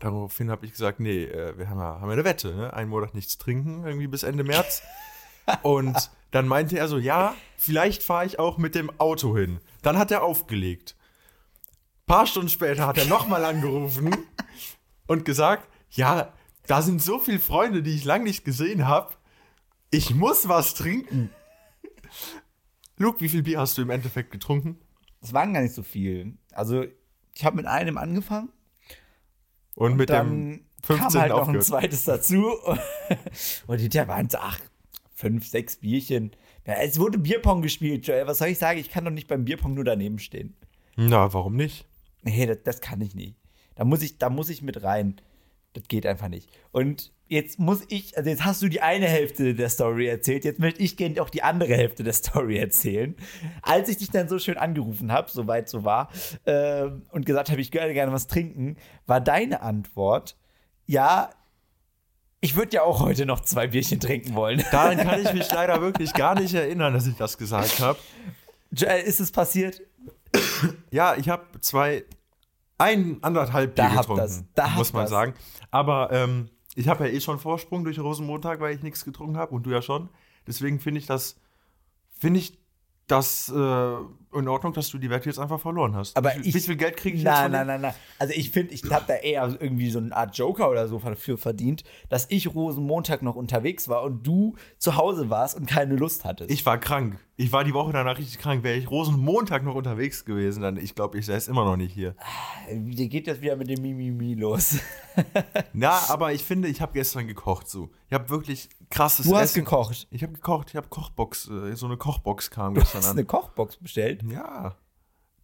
daraufhin 0.00 0.50
habe 0.50 0.66
ich 0.66 0.72
gesagt, 0.72 1.00
nee, 1.00 1.24
äh, 1.24 1.56
wir 1.58 1.68
haben, 1.68 1.78
ja- 1.78 2.00
haben 2.00 2.08
ja 2.08 2.12
eine 2.14 2.24
Wette, 2.24 2.54
ne? 2.54 2.72
einen 2.72 2.90
Monat 2.90 3.14
nichts 3.14 3.38
trinken, 3.38 3.84
irgendwie 3.84 4.06
bis 4.06 4.22
Ende 4.22 4.44
März. 4.44 4.82
und 5.62 6.10
dann 6.30 6.46
meinte 6.46 6.78
er 6.78 6.88
so, 6.88 6.98
ja, 6.98 7.34
vielleicht 7.56 8.02
fahre 8.02 8.26
ich 8.26 8.38
auch 8.38 8.58
mit 8.58 8.74
dem 8.74 8.90
Auto 9.00 9.36
hin. 9.36 9.60
Dann 9.82 9.98
hat 9.98 10.10
er 10.10 10.22
aufgelegt. 10.22 10.94
Paar 12.08 12.26
Stunden 12.26 12.48
später 12.48 12.86
hat 12.88 12.98
er 12.98 13.04
nochmal 13.04 13.44
angerufen 13.44 14.16
und 15.06 15.24
gesagt, 15.24 15.68
ja, 15.90 16.32
da 16.66 16.82
sind 16.82 17.00
so 17.00 17.20
viele 17.20 17.38
Freunde, 17.38 17.82
die 17.82 17.94
ich 17.94 18.04
lange 18.04 18.24
nicht 18.24 18.44
gesehen 18.44 18.88
habe. 18.88 19.14
Ich 19.90 20.14
muss 20.14 20.48
was 20.48 20.74
trinken. 20.74 21.30
Luke, 22.96 23.20
wie 23.20 23.28
viel 23.28 23.42
Bier 23.42 23.60
hast 23.60 23.78
du 23.78 23.82
im 23.82 23.90
Endeffekt 23.90 24.32
getrunken? 24.32 24.78
Es 25.20 25.32
waren 25.32 25.54
gar 25.54 25.62
nicht 25.62 25.74
so 25.74 25.82
viel. 25.82 26.36
Also, 26.52 26.84
ich 27.34 27.44
habe 27.44 27.56
mit 27.56 27.66
einem 27.66 27.96
angefangen. 27.96 28.50
Und, 29.74 29.96
mit 29.96 30.10
dann 30.10 30.28
dem 30.28 30.64
kam 30.82 30.96
15. 30.98 31.20
halt 31.20 31.30
noch 31.30 31.36
ein 31.36 31.42
aufgehört. 31.42 31.64
zweites 31.64 32.04
dazu. 32.04 32.52
Und 33.66 33.78
hinterher 33.78 34.08
waren 34.08 34.26
es, 34.26 34.34
ach, 34.34 34.60
fünf, 35.14 35.46
sechs 35.46 35.76
Bierchen. 35.76 36.32
Ja, 36.66 36.74
es 36.74 36.98
wurde 36.98 37.18
Bierpong 37.18 37.62
gespielt, 37.62 38.06
Joel. 38.06 38.26
Was 38.26 38.38
soll 38.38 38.48
ich 38.48 38.58
sagen? 38.58 38.78
Ich 38.78 38.90
kann 38.90 39.04
doch 39.04 39.10
nicht 39.10 39.28
beim 39.28 39.44
Bierpong 39.44 39.74
nur 39.74 39.84
daneben 39.84 40.18
stehen. 40.18 40.56
Na, 40.96 41.32
warum 41.32 41.54
nicht? 41.56 41.86
Nee, 42.22 42.46
das, 42.46 42.58
das 42.64 42.80
kann 42.80 43.00
ich 43.00 43.14
nicht. 43.14 43.36
Da 43.74 43.84
muss 43.84 44.02
ich, 44.02 44.18
da 44.18 44.30
muss 44.30 44.48
ich 44.48 44.62
mit 44.62 44.82
rein. 44.82 45.20
Das 45.74 45.84
geht 45.86 46.06
einfach 46.06 46.28
nicht. 46.28 46.48
Und 46.72 47.12
jetzt 47.28 47.58
muss 47.58 47.82
ich, 47.88 48.16
also 48.16 48.30
jetzt 48.30 48.44
hast 48.44 48.62
du 48.62 48.68
die 48.68 48.80
eine 48.80 49.06
Hälfte 49.06 49.54
der 49.54 49.68
Story 49.68 50.06
erzählt, 50.06 50.44
jetzt 50.44 50.58
möchte 50.58 50.82
ich 50.82 50.96
gerne 50.96 51.20
auch 51.22 51.30
die 51.30 51.42
andere 51.42 51.74
Hälfte 51.74 52.02
der 52.02 52.14
Story 52.14 52.56
erzählen. 52.58 53.14
Als 53.62 53.88
ich 53.88 53.98
dich 53.98 54.10
dann 54.10 54.28
so 54.28 54.38
schön 54.38 54.56
angerufen 54.56 55.12
habe, 55.12 55.30
soweit 55.30 55.68
so 55.68 55.84
war, 55.84 56.10
äh, 56.46 56.86
und 57.10 57.26
gesagt 57.26 57.50
habe, 57.50 57.60
ich 57.60 57.72
würde 57.72 57.92
gerne 57.92 58.12
was 58.12 58.26
trinken, 58.26 58.76
war 59.06 59.20
deine 59.20 59.60
Antwort, 59.62 60.36
ja, 60.86 61.30
Ich 62.40 62.54
würde 62.54 62.76
ja 62.76 62.82
auch 62.82 63.00
heute 63.00 63.26
noch 63.26 63.40
zwei 63.40 63.66
Bierchen 63.66 63.98
trinken 64.00 64.34
wollen. 64.34 64.64
Daran 64.70 64.96
kann 64.96 65.20
ich 65.20 65.32
mich 65.32 65.50
leider 65.50 65.80
wirklich 65.80 66.12
gar 66.14 66.38
nicht 66.40 66.54
erinnern, 66.54 66.94
dass 66.94 67.06
ich 67.06 67.16
das 67.16 67.36
gesagt 67.36 67.80
habe. 67.80 67.98
Joel, 68.70 69.00
ist 69.02 69.18
es 69.20 69.32
passiert? 69.32 69.82
Ja, 70.90 71.16
ich 71.16 71.28
habe 71.28 71.60
zwei, 71.60 72.04
ein, 72.78 73.18
anderthalb 73.22 73.74
Bier 73.74 73.84
Da 73.84 74.00
getrunken, 74.00 74.22
das, 74.22 74.44
da 74.54 74.68
muss 74.70 74.92
man 74.92 75.02
das. 75.02 75.10
sagen. 75.10 75.34
Aber 75.70 76.10
ähm, 76.12 76.48
ich 76.74 76.88
habe 76.88 77.06
ja 77.06 77.12
eh 77.12 77.20
schon 77.20 77.38
Vorsprung 77.38 77.84
durch 77.84 77.98
Rosenmontag, 77.98 78.60
weil 78.60 78.74
ich 78.74 78.82
nichts 78.82 79.04
getrunken 79.04 79.36
habe 79.36 79.54
und 79.54 79.64
du 79.64 79.70
ja 79.70 79.82
schon. 79.82 80.08
Deswegen 80.46 80.80
finde 80.80 81.00
ich 81.00 81.06
das, 81.06 81.36
finde 82.18 82.40
ich 82.40 82.58
das 83.08 83.48
äh, 83.48 83.94
in 84.38 84.46
Ordnung, 84.46 84.74
dass 84.74 84.90
du 84.90 84.98
die 84.98 85.08
Wette 85.08 85.28
jetzt 85.30 85.38
einfach 85.38 85.58
verloren 85.58 85.96
hast. 85.96 86.16
Aber 86.16 86.28
wie, 86.30 86.40
viel- 86.40 86.46
ich- 86.48 86.54
wie 86.54 86.60
viel 86.60 86.76
Geld 86.76 86.96
kriege 86.98 87.16
ich 87.16 87.22
jetzt 87.22 87.32
Nein, 87.32 87.50
nein, 87.50 87.66
nein, 87.66 87.80
nein. 87.80 87.94
Also 88.18 88.34
ich 88.36 88.50
finde, 88.50 88.74
ich 88.74 88.84
habe 88.90 89.04
da 89.08 89.14
eher 89.14 89.56
irgendwie 89.60 89.90
so 89.90 89.98
eine 89.98 90.14
Art 90.14 90.36
Joker 90.36 90.70
oder 90.70 90.86
so 90.86 90.98
dafür 90.98 91.38
verdient, 91.38 91.82
dass 92.10 92.26
ich 92.28 92.54
Rosenmontag 92.54 93.22
noch 93.22 93.36
unterwegs 93.36 93.88
war 93.88 94.02
und 94.02 94.26
du 94.26 94.54
zu 94.78 94.96
Hause 94.96 95.30
warst 95.30 95.56
und 95.56 95.66
keine 95.66 95.96
Lust 95.96 96.24
hattest. 96.26 96.50
Ich 96.50 96.64
war 96.66 96.78
krank. 96.78 97.18
Ich 97.40 97.52
war 97.52 97.62
die 97.64 97.72
Woche 97.72 97.92
danach 97.92 98.18
richtig 98.18 98.38
krank. 98.38 98.64
Wäre 98.64 98.76
ich 98.76 98.90
Rosenmontag 98.90 99.62
noch 99.64 99.76
unterwegs 99.76 100.24
gewesen, 100.24 100.60
dann 100.60 100.76
ich 100.76 100.94
glaube, 100.94 101.18
ich 101.18 101.24
säße 101.26 101.50
immer 101.50 101.64
noch 101.64 101.76
nicht 101.76 101.94
hier. 101.94 102.14
Dir 102.70 103.08
geht 103.08 103.28
das 103.28 103.40
wieder 103.40 103.56
mit 103.56 103.68
dem 103.70 103.80
Mimimi 103.80 104.34
los. 104.34 104.78
Na, 105.72 106.00
aber 106.08 106.32
ich 106.32 106.42
finde, 106.44 106.68
ich 106.68 106.80
habe 106.80 106.92
gestern 106.92 107.26
gekocht 107.26 107.68
so. 107.68 107.90
Ich 108.08 108.12
habe 108.14 108.28
wirklich 108.30 108.68
krasses 108.90 109.26
Du 109.26 109.36
hast 109.36 109.50
Essen. 109.50 109.64
gekocht. 109.64 110.06
Ich 110.10 110.22
habe 110.22 110.32
gekocht. 110.32 110.70
Ich 110.70 110.76
habe 110.76 110.88
Kochbox, 110.88 111.48
äh, 111.48 111.74
so 111.76 111.86
eine 111.86 111.96
Kochbox 111.96 112.50
kam 112.50 112.74
Du 112.74 112.80
gestern 112.98 113.10
hast 113.10 113.10
an. 113.10 113.18
eine 113.18 113.26
Kochbox 113.26 113.76
bestellt. 113.76 114.22
Ja. 114.30 114.76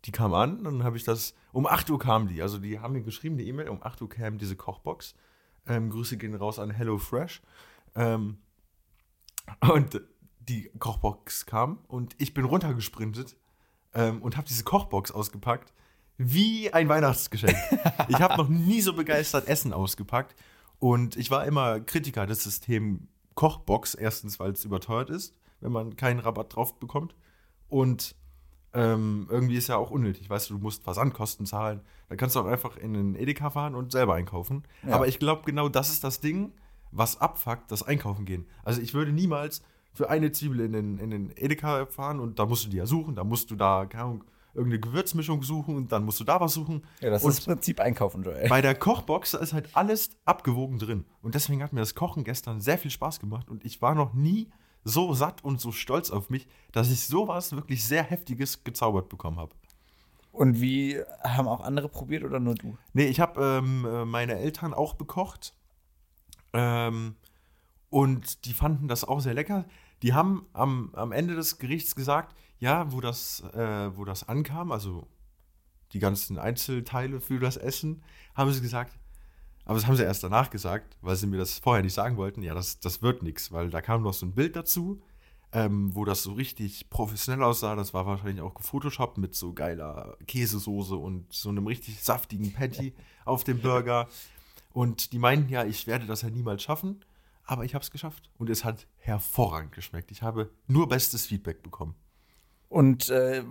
Die 0.05 0.13
kam 0.13 0.35
an, 0.35 0.65
dann 0.65 0.85
habe 0.85 0.97
ich 0.97 1.05
das. 1.05 1.35
Um 1.53 1.67
8 1.67 1.89
Uhr 1.91 1.99
kam 1.99 2.29
die. 2.29 2.43
Also, 2.43 2.59
die 2.59 2.79
haben 2.79 2.93
mir 2.93 3.03
geschrieben, 3.03 3.39
die 3.39 3.49
E-Mail. 3.49 3.69
Um 3.69 3.83
8 3.83 4.03
Uhr 4.03 4.09
kam 4.09 4.39
diese 4.39 4.57
Kochbox. 4.57 5.15
Ähm, 5.67 5.89
Grüße 5.91 6.17
gehen 6.19 6.35
raus 6.35 6.59
an 6.59 6.71
HelloFresh. 6.71 7.41
Ähm, 7.95 8.39
und 9.61 10.01
die 10.41 10.71
Kochbox 10.79 11.47
kam 11.47 11.79
und 11.89 12.15
ich 12.19 12.35
bin 12.35 12.45
runtergesprintet 12.45 13.37
ähm, 13.95 14.21
und 14.23 14.37
habe 14.37 14.47
diese 14.47 14.65
Kochbox 14.65 15.11
ausgepackt. 15.11 15.73
Wie 16.17 16.73
ein 16.73 16.89
Weihnachtsgeschenk. 16.89 17.57
ich 18.09 18.21
habe 18.21 18.37
noch 18.37 18.49
nie 18.49 18.81
so 18.81 18.93
begeistert 18.93 19.49
Essen 19.49 19.73
ausgepackt. 19.73 20.37
Und 20.79 21.17
ich 21.17 21.31
war 21.31 21.47
immer 21.47 21.81
Kritiker 21.81 22.27
des 22.27 22.45
Systems 22.45 23.01
Kochbox. 23.35 23.95
Erstens, 23.95 24.39
weil 24.39 24.53
es 24.53 24.65
überteuert 24.65 25.11
ist, 25.11 25.35
wenn 25.61 25.73
man 25.73 25.97
keinen 25.97 26.21
Rabatt 26.21 26.55
drauf 26.55 26.79
bekommt. 26.79 27.15
Und 27.69 28.15
ähm, 28.73 29.29
irgendwie 29.31 29.57
ist 29.57 29.69
ja 29.69 29.77
auch 29.77 29.91
unnötig. 29.91 30.29
Weißt 30.29 30.51
du, 30.51 30.55
du 30.55 30.61
musst 30.61 30.83
Versandkosten 30.83 31.47
zahlen. 31.47 31.81
Da 32.09 32.17
kannst 32.17 32.37
du 32.37 32.41
auch 32.41 32.47
einfach 32.47 32.77
in 32.77 32.93
den 32.95 33.15
Edeka 33.15 33.51
fahren 33.51 33.75
und 33.75 33.93
selber 33.93 34.15
einkaufen. 34.15 34.65
Ja. 34.87 34.95
Aber 34.95 35.07
ich 35.07 35.19
glaube, 35.19 35.43
genau 35.45 35.69
das 35.69 35.91
ist 35.91 36.05
das 36.05 36.21
Ding, 36.21 36.53
was 36.91 37.21
abfuckt, 37.21 37.71
das 37.71 37.83
Einkaufen 37.83 38.25
gehen. 38.25 38.47
Also 38.65 38.81
ich 38.81 38.95
würde 38.95 39.13
niemals 39.13 39.63
für 39.93 40.11
eine 40.11 40.33
Zwiebel 40.33 40.61
in 40.61 40.73
den, 40.73 40.99
in 40.99 41.11
den 41.11 41.33
Edeka 41.37 41.87
fahren 41.87 42.19
und 42.19 42.39
da 42.39 42.47
musst 42.47 42.67
du 42.67 42.69
die 42.69 42.77
ja 42.77 42.87
suchen. 42.87 43.15
Da 43.15 43.23
musst 43.23 43.51
du 43.51 43.57
da, 43.57 43.87
keine 43.87 44.05
Ahnung, 44.05 44.25
irgendeine 44.55 44.81
Gewürzmischung 44.81 45.43
suchen 45.43 45.77
und 45.77 45.93
dann 45.93 46.05
musst 46.05 46.21
du 46.21 46.25
da 46.25 46.41
was 46.41 46.55
suchen. 46.55 46.83
Ja, 47.01 47.11
das 47.11 47.25
und 47.25 47.31
ist 47.31 47.47
im 47.47 47.55
Prinzip 47.55 47.81
Einkaufen, 47.81 48.23
Joel. 48.23 48.49
bei 48.49 48.61
der 48.61 48.75
Kochbox 48.75 49.35
ist 49.35 49.53
halt 49.53 49.69
alles 49.75 50.11
abgewogen 50.25 50.79
drin. 50.79 51.05
Und 51.23 51.35
deswegen 51.35 51.63
hat 51.63 51.73
mir 51.73 51.81
das 51.81 51.95
Kochen 51.95 52.25
gestern 52.25 52.61
sehr 52.61 52.79
viel 52.79 52.91
Spaß 52.91 53.21
gemacht. 53.21 53.51
Und 53.51 53.65
ich 53.65 53.83
war 53.83 53.95
noch 53.95 54.15
nie 54.15 54.49
so 54.85 55.15
satt 55.15 55.43
und 55.43 55.61
so 55.61 55.73
stolz 55.73 56.11
auf 56.11 56.31
mich, 56.31 56.47
dass 56.73 56.91
ich 56.91 57.07
sowas 57.07 57.53
wirklich 57.53 57.85
sehr 57.85 58.03
Heftiges 58.03 58.65
gezaubert 58.65 59.09
bekommen 59.09 59.39
habe. 59.39 59.55
Und 60.31 60.61
wie 60.61 61.01
haben 61.23 61.49
auch 61.49 61.61
andere 61.61 61.89
probiert 61.89 62.25
oder 62.25 62.41
nur 62.41 62.55
du? 62.55 62.77
Nee, 62.93 63.07
ich 63.07 63.21
habe 63.21 63.41
ähm, 63.41 63.85
äh, 63.85 64.05
meine 64.05 64.37
Eltern 64.37 64.75
auch 64.75 64.95
bekocht. 64.95 65.55
Ähm, 66.53 67.15
und 67.89 68.45
die 68.45 68.53
fanden 68.53 68.89
das 68.89 69.05
auch 69.05 69.21
sehr 69.21 69.35
lecker. 69.35 69.65
Die 70.03 70.13
haben 70.13 70.47
am, 70.53 70.91
am 70.95 71.13
Ende 71.13 71.37
des 71.37 71.59
Gerichts 71.59 71.95
gesagt, 71.95 72.35
ja, 72.59 72.93
wo 72.93 73.01
das, 73.01 73.45
äh, 73.55 73.97
wo 73.97 74.05
das 74.05 74.29
ankam, 74.29 74.73
also 74.73 75.07
die 75.93 76.01
ganzen 76.01 76.39
Einzelteile 76.39 77.21
für 77.21 77.39
das 77.39 77.57
Essen, 77.57 78.03
haben 78.35 78.53
sie 78.53 78.61
gesagt, 78.61 78.99
aber 79.65 79.77
das 79.77 79.87
haben 79.87 79.97
sie 79.97 80.03
erst 80.03 80.23
danach 80.23 80.51
gesagt, 80.51 80.97
weil 81.01 81.17
sie 81.17 81.27
mir 81.27 81.39
das 81.39 81.59
vorher 81.59 81.83
nicht 81.83 81.95
sagen 81.95 82.17
wollten, 82.17 82.43
ja, 82.43 82.55
das, 82.55 82.81
das 82.81 83.03
wird 83.03 83.23
nichts, 83.23 83.51
weil 83.51 83.71
da 83.71 83.81
kam 83.81 84.03
noch 84.03 84.13
so 84.13 84.27
ein 84.27 84.35
Bild 84.35 84.57
dazu, 84.57 85.03
ähm, 85.53 85.95
wo 85.95 86.05
das 86.05 86.23
so 86.23 86.33
richtig 86.33 86.91
professionell 86.91 87.43
aussah. 87.43 87.77
Das 87.77 87.95
war 87.95 88.07
wahrscheinlich 88.07 88.43
auch 88.43 88.55
gefotoshoppt 88.55 89.19
mit 89.19 89.35
so 89.35 89.55
geiler 89.55 90.19
Käsesoße 90.27 90.97
und 90.97 91.33
so 91.33 91.49
einem 91.49 91.67
richtig 91.67 92.03
saftigen 92.03 92.53
Patty 92.53 92.95
auf 93.25 93.45
dem 93.45 93.61
Burger. 93.61 94.09
Und 94.73 95.13
die 95.13 95.19
meinten 95.19 95.49
ja, 95.49 95.65
ich 95.65 95.87
werde 95.87 96.07
das 96.07 96.23
ja 96.23 96.31
niemals 96.31 96.63
schaffen, 96.63 97.05
aber 97.45 97.65
ich 97.65 97.75
habe 97.75 97.83
es 97.83 97.91
geschafft. 97.91 98.29
Und 98.37 98.51
es 98.51 98.65
hat 98.65 98.87
hervorragend 98.99 99.73
geschmeckt. 99.73 100.11
Ich 100.11 100.23
habe 100.23 100.51
nur 100.67 100.89
bestes 100.89 101.27
Feedback 101.27 101.63
bekommen. 101.63 101.95
Und 102.69 103.09
äh, 103.11 103.45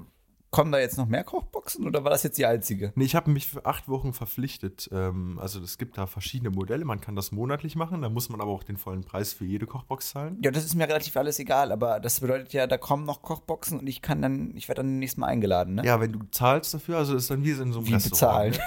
kommen 0.54 0.72
da 0.72 0.80
jetzt 0.80 0.98
noch 0.98 1.08
mehr 1.08 1.24
Kochboxen 1.24 1.86
oder 1.86 2.04
war 2.04 2.12
das 2.12 2.22
jetzt 2.24 2.38
die 2.38 2.46
einzige? 2.46 2.94
Nee, 2.96 3.06
ich 3.06 3.16
habe 3.16 3.32
mich 3.32 3.48
für 3.48 3.66
acht 3.66 3.90
Wochen 3.90 4.14
verpflichtet. 4.14 4.88
Ähm, 4.94 5.40
also 5.42 5.60
es 5.60 5.78
gibt 5.80 5.98
da 5.98 6.06
verschiedene 6.06 6.52
Modelle. 6.52 6.86
Man 6.86 7.02
kann 7.02 7.16
das 7.16 7.32
monatlich 7.32 7.76
machen. 7.76 8.04
Da 8.04 8.10
muss 8.10 8.30
man 8.30 8.40
aber 8.40 8.52
auch 8.52 8.64
den 8.64 8.78
vollen 8.78 9.04
Preis 9.04 9.34
für 9.34 9.46
jede 9.46 9.66
Kochbox 9.66 10.12
zahlen. 10.12 10.38
Ja, 10.44 10.52
das 10.52 10.64
ist 10.64 10.76
mir 10.76 10.88
relativ 10.88 11.18
alles 11.18 11.40
egal, 11.40 11.72
aber 11.72 12.00
das 12.00 12.20
bedeutet 12.20 12.54
ja, 12.54 12.68
da 12.68 12.78
kommen 12.78 13.04
noch 13.04 13.24
Kochboxen 13.24 13.80
und 13.80 13.88
ich 13.88 14.04
kann 14.04 14.22
dann, 14.22 14.56
ich 14.56 14.70
werde 14.70 14.84
dann 14.84 15.00
nächstes 15.00 15.18
Mal 15.18 15.28
eingeladen, 15.28 15.74
ne? 15.76 15.86
Ja, 15.86 16.00
wenn 16.00 16.14
du 16.14 16.20
zahlst 16.30 16.74
dafür, 16.74 17.00
also 17.00 17.16
ist 17.16 17.32
dann 17.32 17.44
wie 17.44 17.50
in 17.50 17.74
so 17.74 17.80
einem 17.80 17.88
Wie 17.88 17.94
Restaurant. 17.96 18.60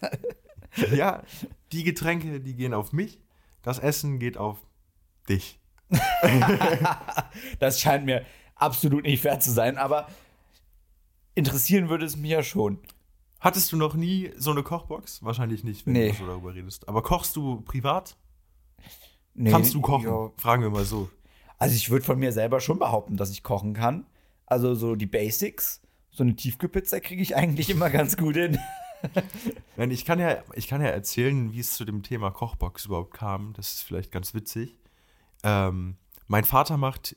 bezahlen. 0.00 0.18
Ja, 0.94 1.22
die 1.72 1.82
Getränke, 1.82 2.40
die 2.40 2.54
gehen 2.54 2.74
auf 2.74 2.92
mich. 2.92 3.20
Das 3.62 3.78
Essen 3.80 4.18
geht 4.18 4.36
auf 4.36 4.58
dich. 5.28 5.58
Das 7.58 7.80
scheint 7.80 8.04
mir 8.06 8.24
absolut 8.54 9.04
nicht 9.04 9.22
fair 9.22 9.40
zu 9.40 9.50
sein, 9.50 9.78
aber 9.78 10.06
interessieren 11.34 11.88
würde 11.88 12.04
es 12.06 12.16
mich 12.16 12.30
ja 12.30 12.42
schon. 12.42 12.78
Hattest 13.40 13.72
du 13.72 13.76
noch 13.76 13.94
nie 13.94 14.30
so 14.36 14.50
eine 14.50 14.62
Kochbox? 14.62 15.22
Wahrscheinlich 15.24 15.64
nicht, 15.64 15.86
wenn 15.86 15.94
Nee. 15.94 16.10
du 16.10 16.16
so 16.16 16.26
darüber 16.26 16.54
redest. 16.54 16.88
Aber 16.88 17.02
kochst 17.02 17.36
du 17.36 17.62
privat? 17.62 18.16
Nee, 19.34 19.50
Kannst 19.50 19.72
du 19.74 19.80
kochen? 19.80 20.04
ja. 20.06 20.30
Fragen 20.36 20.62
wir 20.62 20.70
mal 20.70 20.84
so. 20.84 21.08
Also 21.58 21.74
ich 21.74 21.90
würde 21.90 22.04
von 22.04 22.18
mir 22.18 22.32
selber 22.32 22.60
schon 22.60 22.78
behaupten, 22.78 23.16
dass 23.16 23.30
ich 23.30 23.42
kochen 23.42 23.72
kann. 23.74 24.06
Also 24.46 24.74
so 24.74 24.96
die 24.96 25.06
Basics. 25.06 25.80
So 26.10 26.22
eine 26.24 26.34
Tiefkühlpizza 26.34 27.00
kriege 27.00 27.22
ich 27.22 27.36
eigentlich 27.36 27.70
immer 27.70 27.88
ganz 27.88 28.16
gut 28.16 28.34
hin. 28.36 28.58
Nein, 29.76 29.90
ich 29.90 30.04
kann 30.04 30.18
ja, 30.18 30.42
ich 30.54 30.66
kann 30.68 30.82
ja 30.82 30.88
erzählen, 30.88 31.52
wie 31.52 31.60
es 31.60 31.74
zu 31.76 31.84
dem 31.84 32.02
Thema 32.02 32.30
Kochbox 32.30 32.86
überhaupt 32.86 33.14
kam. 33.14 33.52
Das 33.54 33.72
ist 33.74 33.82
vielleicht 33.82 34.10
ganz 34.10 34.34
witzig. 34.34 34.76
Ähm, 35.42 35.96
mein 36.26 36.44
Vater 36.44 36.76
macht 36.76 37.16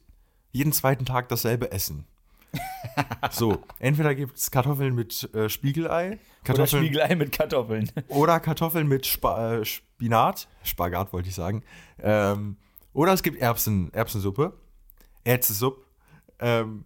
jeden 0.51 0.71
zweiten 0.71 1.05
Tag 1.05 1.27
dasselbe 1.29 1.71
Essen. 1.71 2.05
So, 3.31 3.63
entweder 3.79 4.13
gibt 4.13 4.37
es 4.37 4.51
Kartoffeln 4.51 4.93
mit 4.93 5.33
äh, 5.33 5.49
Spiegelei, 5.49 6.07
Oder 6.07 6.19
Kartoffeln 6.43 6.83
Spiegelei 6.83 7.15
mit 7.15 7.31
Kartoffeln. 7.31 7.89
Oder 8.09 8.39
Kartoffeln 8.39 8.87
mit 8.87 9.05
Spa 9.05 9.55
äh, 9.55 9.65
Spinat, 9.65 10.47
Spagat 10.63 11.13
wollte 11.13 11.29
ich 11.29 11.35
sagen. 11.35 11.63
Ähm, 11.99 12.57
oder 12.93 13.13
es 13.13 13.23
gibt 13.23 13.39
Erbsen, 13.39 13.91
Erbsensuppe, 13.93 14.53
Ätzesuppe. 15.23 15.83
Ähm, 16.39 16.85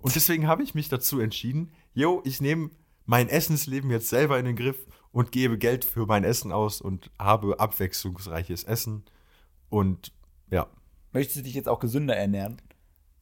und 0.00 0.14
deswegen 0.14 0.46
habe 0.46 0.62
ich 0.62 0.74
mich 0.74 0.88
dazu 0.88 1.20
entschieden, 1.20 1.72
yo, 1.94 2.20
ich 2.24 2.40
nehme 2.40 2.70
mein 3.06 3.28
Essensleben 3.28 3.90
jetzt 3.90 4.08
selber 4.08 4.38
in 4.38 4.44
den 4.44 4.56
Griff 4.56 4.86
und 5.12 5.32
gebe 5.32 5.56
Geld 5.56 5.84
für 5.84 6.04
mein 6.04 6.24
Essen 6.24 6.52
aus 6.52 6.82
und 6.82 7.10
habe 7.18 7.58
abwechslungsreiches 7.58 8.64
Essen. 8.64 9.04
Und 9.70 10.12
ja, 10.50 10.66
Möchtest 11.16 11.38
du 11.38 11.42
dich 11.44 11.54
jetzt 11.54 11.68
auch 11.70 11.78
gesünder 11.78 12.14
ernähren? 12.14 12.60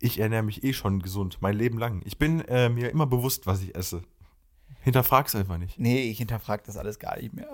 Ich 0.05 0.21
ernähre 0.21 0.43
mich 0.43 0.63
eh 0.63 0.75
schon 0.75 1.01
gesund, 1.01 1.39
mein 1.41 1.57
Leben 1.57 1.79
lang. 1.79 2.03
Ich 2.05 2.19
bin 2.19 2.41
äh, 2.43 2.69
mir 2.69 2.91
immer 2.91 3.07
bewusst, 3.07 3.47
was 3.47 3.63
ich 3.63 3.75
esse. 3.75 4.03
Hinterfrag's 4.83 5.35
einfach 5.35 5.57
nicht. 5.57 5.79
Nee, 5.79 6.11
ich 6.11 6.19
hinterfrage 6.19 6.63
das 6.67 6.77
alles 6.77 6.99
gar 6.99 7.17
nicht 7.17 7.33
mehr. 7.33 7.49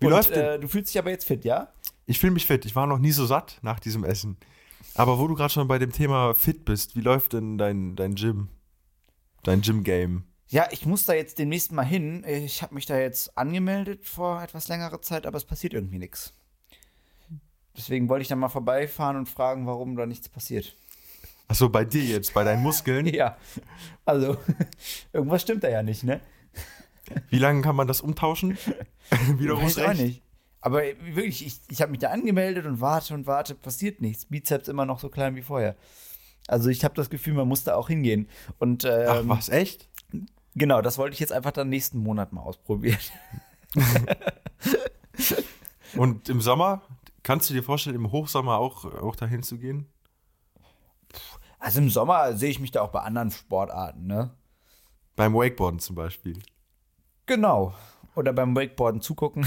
Wie 0.00 0.06
Und, 0.06 0.10
läuft 0.10 0.30
denn? 0.30 0.44
äh, 0.44 0.58
du 0.58 0.66
fühlst 0.66 0.92
dich 0.92 0.98
aber 0.98 1.10
jetzt 1.10 1.24
fit, 1.24 1.44
ja? 1.44 1.68
Ich 2.06 2.18
fühle 2.18 2.32
mich 2.32 2.46
fit. 2.46 2.64
Ich 2.64 2.74
war 2.74 2.86
noch 2.88 2.98
nie 2.98 3.12
so 3.12 3.26
satt 3.26 3.58
nach 3.62 3.78
diesem 3.78 4.02
Essen. 4.02 4.36
Aber 4.94 5.18
wo 5.20 5.28
du 5.28 5.34
gerade 5.34 5.52
schon 5.52 5.68
bei 5.68 5.78
dem 5.78 5.92
Thema 5.92 6.34
fit 6.34 6.64
bist, 6.64 6.96
wie 6.96 7.00
läuft 7.00 7.32
denn 7.32 7.58
dein, 7.58 7.94
dein 7.94 8.16
Gym? 8.16 8.48
Dein 9.44 9.60
Gym-Game? 9.60 10.24
Ja, 10.48 10.66
ich 10.72 10.84
muss 10.84 11.06
da 11.06 11.14
jetzt 11.14 11.38
demnächst 11.38 11.70
mal 11.70 11.84
hin. 11.84 12.24
Ich 12.26 12.62
habe 12.62 12.74
mich 12.74 12.86
da 12.86 12.98
jetzt 12.98 13.38
angemeldet 13.38 14.04
vor 14.04 14.42
etwas 14.42 14.66
längerer 14.68 15.00
Zeit, 15.00 15.26
aber 15.26 15.36
es 15.36 15.44
passiert 15.44 15.74
irgendwie 15.74 15.98
nichts. 15.98 16.34
Deswegen 17.76 18.08
wollte 18.08 18.22
ich 18.22 18.28
da 18.28 18.36
mal 18.36 18.48
vorbeifahren 18.48 19.16
und 19.16 19.28
fragen, 19.28 19.66
warum 19.66 19.96
da 19.96 20.06
nichts 20.06 20.28
passiert. 20.28 20.76
Achso, 21.48 21.68
bei 21.68 21.84
dir 21.84 22.02
jetzt, 22.02 22.34
bei 22.34 22.44
deinen 22.44 22.62
Muskeln. 22.62 23.06
Ja, 23.14 23.36
also 24.04 24.36
irgendwas 25.12 25.42
stimmt 25.42 25.64
da 25.64 25.68
ja 25.68 25.82
nicht, 25.82 26.02
ne? 26.02 26.20
Wie 27.30 27.38
lange 27.38 27.62
kann 27.62 27.76
man 27.76 27.86
das 27.86 28.00
umtauschen? 28.00 28.58
Wiederum 29.38 29.64
Weiß 29.64 29.78
auch 29.78 29.94
nicht. 29.94 30.22
Aber 30.60 30.82
wirklich, 30.82 31.46
ich, 31.46 31.60
ich 31.70 31.80
habe 31.80 31.92
mich 31.92 32.00
da 32.00 32.10
angemeldet 32.10 32.66
und 32.66 32.80
warte 32.80 33.14
und 33.14 33.26
warte, 33.26 33.54
passiert 33.54 34.00
nichts. 34.00 34.26
Bizeps 34.26 34.66
immer 34.66 34.84
noch 34.84 34.98
so 34.98 35.08
klein 35.08 35.36
wie 35.36 35.42
vorher. 35.42 35.76
Also 36.48 36.68
ich 36.70 36.84
habe 36.84 36.94
das 36.94 37.10
Gefühl, 37.10 37.34
man 37.34 37.46
muss 37.46 37.62
da 37.62 37.76
auch 37.76 37.88
hingehen. 37.88 38.28
Und 38.58 38.84
Ach, 38.84 39.20
ähm, 39.20 39.28
was, 39.28 39.48
echt? 39.48 39.88
genau, 40.56 40.82
das 40.82 40.98
wollte 40.98 41.14
ich 41.14 41.20
jetzt 41.20 41.32
einfach 41.32 41.52
dann 41.52 41.68
nächsten 41.68 41.98
Monat 41.98 42.32
mal 42.32 42.40
ausprobieren. 42.40 42.98
Und 45.96 46.28
im 46.28 46.40
Sommer 46.40 46.82
Kannst 47.26 47.50
du 47.50 47.54
dir 47.54 47.64
vorstellen, 47.64 47.96
im 47.96 48.12
Hochsommer 48.12 48.56
auch, 48.58 48.84
auch 48.84 49.16
dahin 49.16 49.42
zu 49.42 49.58
gehen? 49.58 49.88
Also 51.58 51.80
im 51.80 51.90
Sommer 51.90 52.34
sehe 52.34 52.50
ich 52.50 52.60
mich 52.60 52.70
da 52.70 52.82
auch 52.82 52.92
bei 52.92 53.00
anderen 53.00 53.32
Sportarten, 53.32 54.06
ne? 54.06 54.30
Beim 55.16 55.34
Wakeboarden 55.34 55.80
zum 55.80 55.96
Beispiel. 55.96 56.38
Genau. 57.26 57.74
Oder 58.14 58.32
beim 58.32 58.54
Wakeboarden 58.54 59.00
zugucken. 59.00 59.44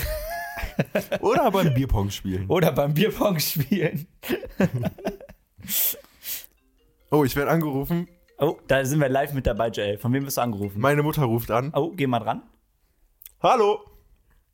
Oder 1.22 1.50
beim 1.52 1.74
Bierpong 1.74 2.10
spielen. 2.10 2.50
Oder 2.50 2.74
beim 2.74 2.94
Bierpong 2.94 3.40
spielen. 3.40 4.08
Oh, 7.12 7.24
ich 7.24 7.36
werde 7.36 7.50
angerufen. 7.50 8.08
Oh, 8.38 8.58
da 8.68 8.86
sind 8.86 9.00
wir 9.00 9.10
live 9.10 9.34
mit 9.34 9.48
dabei, 9.48 9.70
Joel. 9.70 9.98
Von 9.98 10.14
wem 10.14 10.26
wirst 10.26 10.38
du 10.38 10.42
angerufen? 10.42 10.80
Meine 10.80 11.02
Mutter 11.02 11.24
ruft 11.24 11.50
an. 11.50 11.72
Oh, 11.74 11.92
geh 11.96 12.06
mal 12.06 12.20
dran. 12.20 12.44
Hallo. 13.42 13.80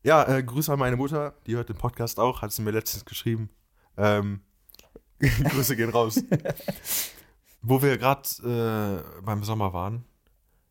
Ja, 0.05 0.23
äh, 0.27 0.43
Grüße 0.43 0.71
an 0.71 0.77
meine 0.77 0.97
Mutter. 0.97 1.33
Die 1.47 1.55
hört 1.55 1.67
den 1.67 1.77
Podcast 1.77 2.19
auch. 2.19 2.43
Hat 2.43 2.51
sie 2.51 2.61
mir 2.61 2.69
letztens 2.69 3.05
geschrieben. 3.05 3.49
Ähm, 3.97 4.41
Grüße 5.19 5.75
gehen 5.75 5.89
raus. 5.89 6.21
Wo 7.63 7.81
wir 7.81 7.97
gerade 7.97 9.03
äh, 9.17 9.21
beim 9.23 9.43
Sommer 9.43 9.73
waren. 9.73 10.05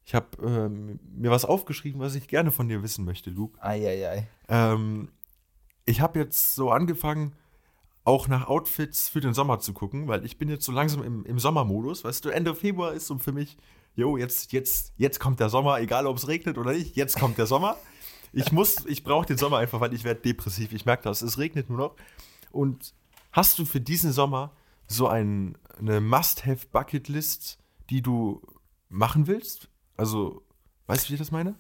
Ich 0.05 0.15
habe 0.15 0.29
ähm, 0.41 1.01
mir 1.17 1.33
was 1.33 1.45
aufgeschrieben, 1.45 2.01
was 2.01 2.15
ich 2.15 2.29
gerne 2.29 2.53
von 2.53 2.69
dir 2.69 2.85
wissen 2.85 3.05
möchte, 3.05 3.31
Luke. 3.31 3.61
Eieiei. 3.61 4.29
Ähm, 4.47 5.09
ich 5.85 6.01
habe 6.01 6.21
jetzt 6.21 6.55
so 6.55 6.71
angefangen, 6.71 7.33
auch 8.05 8.29
nach 8.29 8.47
Outfits 8.47 9.09
für 9.09 9.21
den 9.21 9.35
Sommer 9.35 9.59
zu 9.59 9.73
gucken, 9.73 10.07
weil 10.07 10.25
ich 10.25 10.39
bin 10.39 10.49
jetzt 10.49 10.65
so 10.65 10.71
langsam 10.71 11.03
im, 11.03 11.25
im 11.25 11.41
Sommermodus. 11.41 12.05
Weißt 12.05 12.25
du, 12.25 12.29
Ende 12.29 12.55
Februar 12.55 12.93
ist 12.93 13.09
so 13.09 13.19
für 13.19 13.33
mich, 13.33 13.57
jo, 13.97 14.17
jetzt, 14.17 14.53
jetzt, 14.53 14.93
jetzt 14.97 15.19
kommt 15.19 15.41
der 15.41 15.49
Sommer, 15.49 15.81
egal 15.81 16.07
ob 16.07 16.19
es 16.19 16.29
regnet 16.29 16.57
oder 16.57 16.71
nicht, 16.71 16.95
jetzt 16.95 17.19
kommt 17.19 17.37
der 17.37 17.47
Sommer. 17.47 17.77
Ich 18.35 18.53
muss, 18.53 18.85
ich 18.87 19.05
brauche 19.05 19.27
den 19.27 19.39
Sommer 19.39 19.59
einfach, 19.59 19.81
weil 19.81 19.95
ich 19.95 20.05
werde 20.05 20.21
depressiv. 20.21 20.73
Ich 20.73 20.85
merke 20.85 21.05
das, 21.05 21.23
es 21.23 21.39
regnet 21.39 21.69
nur 21.69 21.79
noch. 21.79 21.97
Und 22.51 22.95
hast 23.33 23.59
du 23.59 23.65
für 23.65 23.81
diesen 23.81 24.13
Sommer 24.13 24.53
so 24.87 25.09
ein, 25.09 25.57
eine 25.79 26.01
Must-Have-Bucket-List, 26.01 27.59
die 27.91 28.03
du 28.03 28.43
machen 28.89 29.27
willst? 29.27 29.69
Also, 29.97 30.43
weißt 30.87 31.05
du, 31.07 31.11
wie 31.11 31.15
ich 31.15 31.21
das 31.21 31.31
meine? 31.31 31.55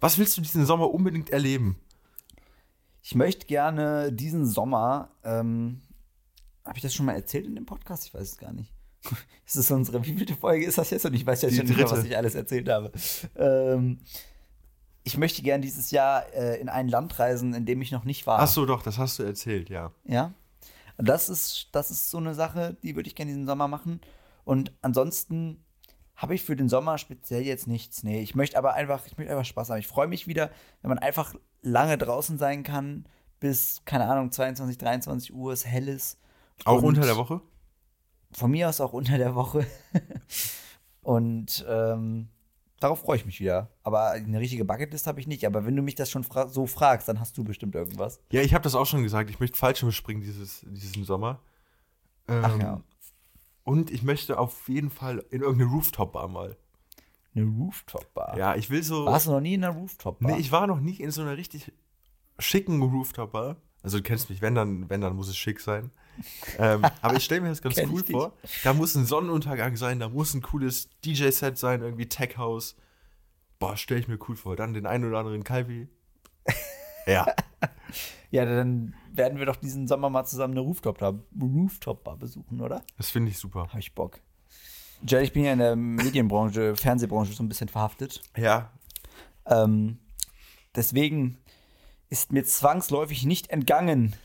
Was 0.00 0.18
willst 0.18 0.36
du 0.36 0.40
diesen 0.40 0.66
Sommer 0.66 0.92
unbedingt 0.92 1.30
erleben? 1.30 1.76
Ich 3.02 3.14
möchte 3.14 3.46
gerne 3.46 4.12
diesen 4.12 4.46
Sommer, 4.46 5.10
ähm, 5.22 5.82
habe 6.64 6.76
ich 6.76 6.82
das 6.82 6.94
schon 6.94 7.06
mal 7.06 7.14
erzählt 7.14 7.46
in 7.46 7.54
dem 7.54 7.66
Podcast? 7.66 8.06
Ich 8.06 8.14
weiß 8.14 8.32
es 8.32 8.38
gar 8.38 8.52
nicht. 8.52 8.72
Ist 9.46 9.56
das 9.56 9.70
unsere, 9.70 10.02
wie 10.04 10.14
viele 10.14 10.34
Folge 10.34 10.64
ist 10.64 10.78
das 10.78 10.88
jetzt? 10.88 11.04
Und 11.04 11.12
ich 11.12 11.26
weiß 11.26 11.42
ja 11.42 11.50
Die 11.50 11.56
schon 11.56 11.66
nicht 11.66 11.76
mehr, 11.76 11.90
was 11.90 12.04
ich 12.04 12.16
alles 12.16 12.34
erzählt 12.34 12.70
habe. 12.70 12.90
Ähm, 13.36 13.98
ich 15.04 15.18
möchte 15.18 15.42
gerne 15.42 15.62
dieses 15.62 15.90
Jahr 15.90 16.32
äh, 16.32 16.58
in 16.60 16.68
ein 16.68 16.88
Land 16.88 17.18
reisen, 17.18 17.52
in 17.52 17.66
dem 17.66 17.82
ich 17.82 17.92
noch 17.92 18.04
nicht 18.04 18.26
war. 18.26 18.40
Ach 18.40 18.48
so, 18.48 18.64
doch, 18.64 18.82
das 18.82 18.98
hast 18.98 19.18
du 19.18 19.22
erzählt, 19.22 19.68
ja. 19.68 19.92
Ja. 20.04 20.32
Und 20.96 21.08
das 21.08 21.28
ist, 21.28 21.68
das 21.72 21.90
ist 21.90 22.10
so 22.10 22.18
eine 22.18 22.34
Sache, 22.34 22.76
die 22.82 22.96
würde 22.96 23.08
ich 23.08 23.14
gerne 23.14 23.30
diesen 23.30 23.46
Sommer 23.46 23.68
machen. 23.68 24.00
Und 24.44 24.72
ansonsten 24.80 25.62
habe 26.16 26.34
ich 26.34 26.42
für 26.42 26.56
den 26.56 26.68
Sommer 26.68 26.96
speziell 26.96 27.42
jetzt 27.42 27.66
nichts. 27.66 28.02
Nee, 28.02 28.20
ich 28.20 28.34
möchte 28.34 28.56
aber 28.56 28.74
einfach, 28.74 29.04
ich 29.06 29.18
möchte 29.18 29.32
einfach 29.32 29.44
Spaß 29.44 29.70
haben. 29.70 29.78
Ich 29.78 29.86
freue 29.86 30.06
mich 30.06 30.26
wieder, 30.26 30.50
wenn 30.80 30.88
man 30.88 30.98
einfach 30.98 31.34
lange 31.60 31.98
draußen 31.98 32.38
sein 32.38 32.62
kann, 32.62 33.06
bis, 33.40 33.82
keine 33.84 34.08
Ahnung, 34.08 34.32
22, 34.32 34.78
23 34.78 35.34
Uhr, 35.34 35.52
es 35.52 35.66
hell 35.66 35.88
ist. 35.88 36.18
Auch 36.64 36.82
unter 36.82 37.02
der 37.02 37.16
Woche? 37.16 37.42
Von 38.32 38.52
mir 38.52 38.68
aus 38.68 38.80
auch 38.80 38.92
unter 38.92 39.18
der 39.18 39.34
Woche. 39.34 39.66
Und 41.02 41.64
ähm, 41.68 42.28
darauf 42.84 43.00
freue 43.00 43.16
ich 43.16 43.26
mich 43.26 43.40
wieder. 43.40 43.70
Aber 43.82 44.10
eine 44.10 44.38
richtige 44.38 44.64
Bucketlist 44.64 45.06
habe 45.06 45.18
ich 45.18 45.26
nicht. 45.26 45.46
Aber 45.46 45.66
wenn 45.66 45.74
du 45.74 45.82
mich 45.82 45.94
das 45.94 46.10
schon 46.10 46.22
fra 46.22 46.48
so 46.48 46.66
fragst, 46.66 47.08
dann 47.08 47.18
hast 47.18 47.36
du 47.36 47.42
bestimmt 47.42 47.74
irgendwas. 47.74 48.20
Ja, 48.30 48.42
ich 48.42 48.54
habe 48.54 48.62
das 48.62 48.74
auch 48.74 48.86
schon 48.86 49.02
gesagt. 49.02 49.30
Ich 49.30 49.40
möchte 49.40 49.56
Fallschirm 49.56 49.90
springen 49.90 50.20
dieses, 50.20 50.64
diesen 50.68 51.04
Sommer. 51.04 51.40
Ähm, 52.28 52.42
Ach 52.44 52.58
ja. 52.58 52.80
Und 53.64 53.90
ich 53.90 54.02
möchte 54.02 54.38
auf 54.38 54.68
jeden 54.68 54.90
Fall 54.90 55.24
in 55.30 55.40
irgendeine 55.40 55.70
Rooftop-Bar 55.70 56.28
mal. 56.28 56.56
Eine 57.34 57.46
Rooftop-Bar. 57.46 58.36
Ja, 58.36 58.54
ich 58.54 58.68
will 58.68 58.82
so. 58.82 59.06
Warst 59.06 59.26
du 59.26 59.30
noch 59.30 59.40
nie 59.40 59.54
in 59.54 59.64
einer 59.64 59.74
Rooftop-Bar? 59.74 60.32
Nee, 60.32 60.38
ich 60.38 60.52
war 60.52 60.66
noch 60.66 60.80
nie 60.80 60.96
in 60.96 61.10
so 61.10 61.22
einer 61.22 61.36
richtig 61.38 61.72
schicken 62.38 62.82
Rooftop-Bar. 62.82 63.56
Also 63.82 63.96
du 63.98 64.02
kennst 64.02 64.28
mich, 64.28 64.42
wenn 64.42 64.54
dann, 64.54 64.90
wenn 64.90 65.00
dann 65.00 65.16
muss 65.16 65.28
es 65.28 65.36
schick 65.36 65.60
sein. 65.60 65.90
Ähm, 66.58 66.84
aber 67.00 67.16
ich 67.16 67.24
stelle 67.24 67.40
mir 67.40 67.48
das 67.48 67.62
ganz 67.62 67.78
cool 67.90 68.04
vor. 68.04 68.32
Da 68.62 68.72
muss 68.72 68.94
ein 68.94 69.06
Sonnenuntergang 69.06 69.76
sein, 69.76 70.00
da 70.00 70.08
muss 70.08 70.34
ein 70.34 70.42
cooles 70.42 70.88
DJ-Set 71.04 71.58
sein, 71.58 71.82
irgendwie 71.82 72.08
Tech 72.08 72.36
House. 72.36 72.76
Boah, 73.58 73.76
stelle 73.76 74.00
ich 74.00 74.08
mir 74.08 74.18
cool 74.28 74.36
vor. 74.36 74.56
Dann 74.56 74.74
den 74.74 74.86
einen 74.86 75.04
oder 75.04 75.18
anderen 75.18 75.44
Kalbi. 75.44 75.88
ja. 77.06 77.26
Ja, 78.30 78.44
dann 78.44 78.96
werden 79.12 79.38
wir 79.38 79.46
doch 79.46 79.54
diesen 79.54 79.86
Sommer 79.86 80.10
mal 80.10 80.24
zusammen 80.24 80.54
eine 80.54 80.60
Rooftop-Bar 80.62 81.20
Rooftop 81.40 82.18
besuchen, 82.18 82.60
oder? 82.60 82.82
Das 82.96 83.10
finde 83.10 83.30
ich 83.30 83.38
super. 83.38 83.68
Habe 83.68 83.78
ich 83.78 83.94
Bock. 83.94 84.18
Jay, 85.06 85.22
ich 85.22 85.32
bin 85.32 85.44
ja 85.44 85.52
in 85.52 85.60
der 85.60 85.76
Medienbranche, 85.76 86.74
Fernsehbranche 86.76 87.32
so 87.32 87.44
ein 87.44 87.48
bisschen 87.48 87.68
verhaftet. 87.68 88.22
Ja. 88.36 88.72
Ähm, 89.46 89.98
deswegen 90.74 91.38
ist 92.08 92.32
mir 92.32 92.44
zwangsläufig 92.44 93.24
nicht 93.24 93.50
entgangen, 93.50 94.16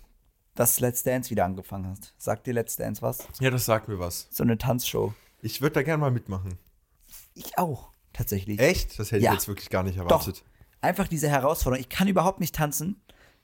dass 0.59 0.79
Let's 0.81 1.03
Dance 1.03 1.29
wieder 1.29 1.45
angefangen 1.45 1.87
hat. 1.89 2.13
Sagt 2.17 2.45
dir 2.45 2.53
Let's 2.53 2.75
Dance 2.75 3.01
was? 3.01 3.19
Ja, 3.39 3.49
das 3.49 3.63
sagt 3.65 3.87
mir 3.87 3.97
was. 3.97 4.27
So 4.29 4.43
eine 4.43 4.57
Tanzshow. 4.57 5.13
Ich 5.41 5.61
würde 5.61 5.75
da 5.75 5.83
gerne 5.83 6.01
mal 6.01 6.11
mitmachen. 6.11 6.57
Ich 7.33 7.57
auch, 7.57 7.91
tatsächlich. 8.11 8.59
Echt? 8.59 8.99
Das 8.99 9.11
hätte 9.11 9.23
Ja. 9.23 9.31
ich 9.31 9.35
jetzt 9.39 9.47
wirklich 9.47 9.69
gar 9.69 9.83
nicht 9.83 9.97
Doch. 9.97 10.03
erwartet. 10.03 10.43
Einfach 10.81 11.07
diese 11.07 11.29
Herausforderung. 11.29 11.79
Ich 11.81 11.87
kann 11.89 12.09
überhaupt 12.09 12.41
nicht 12.41 12.53
tanzen. 12.55 13.01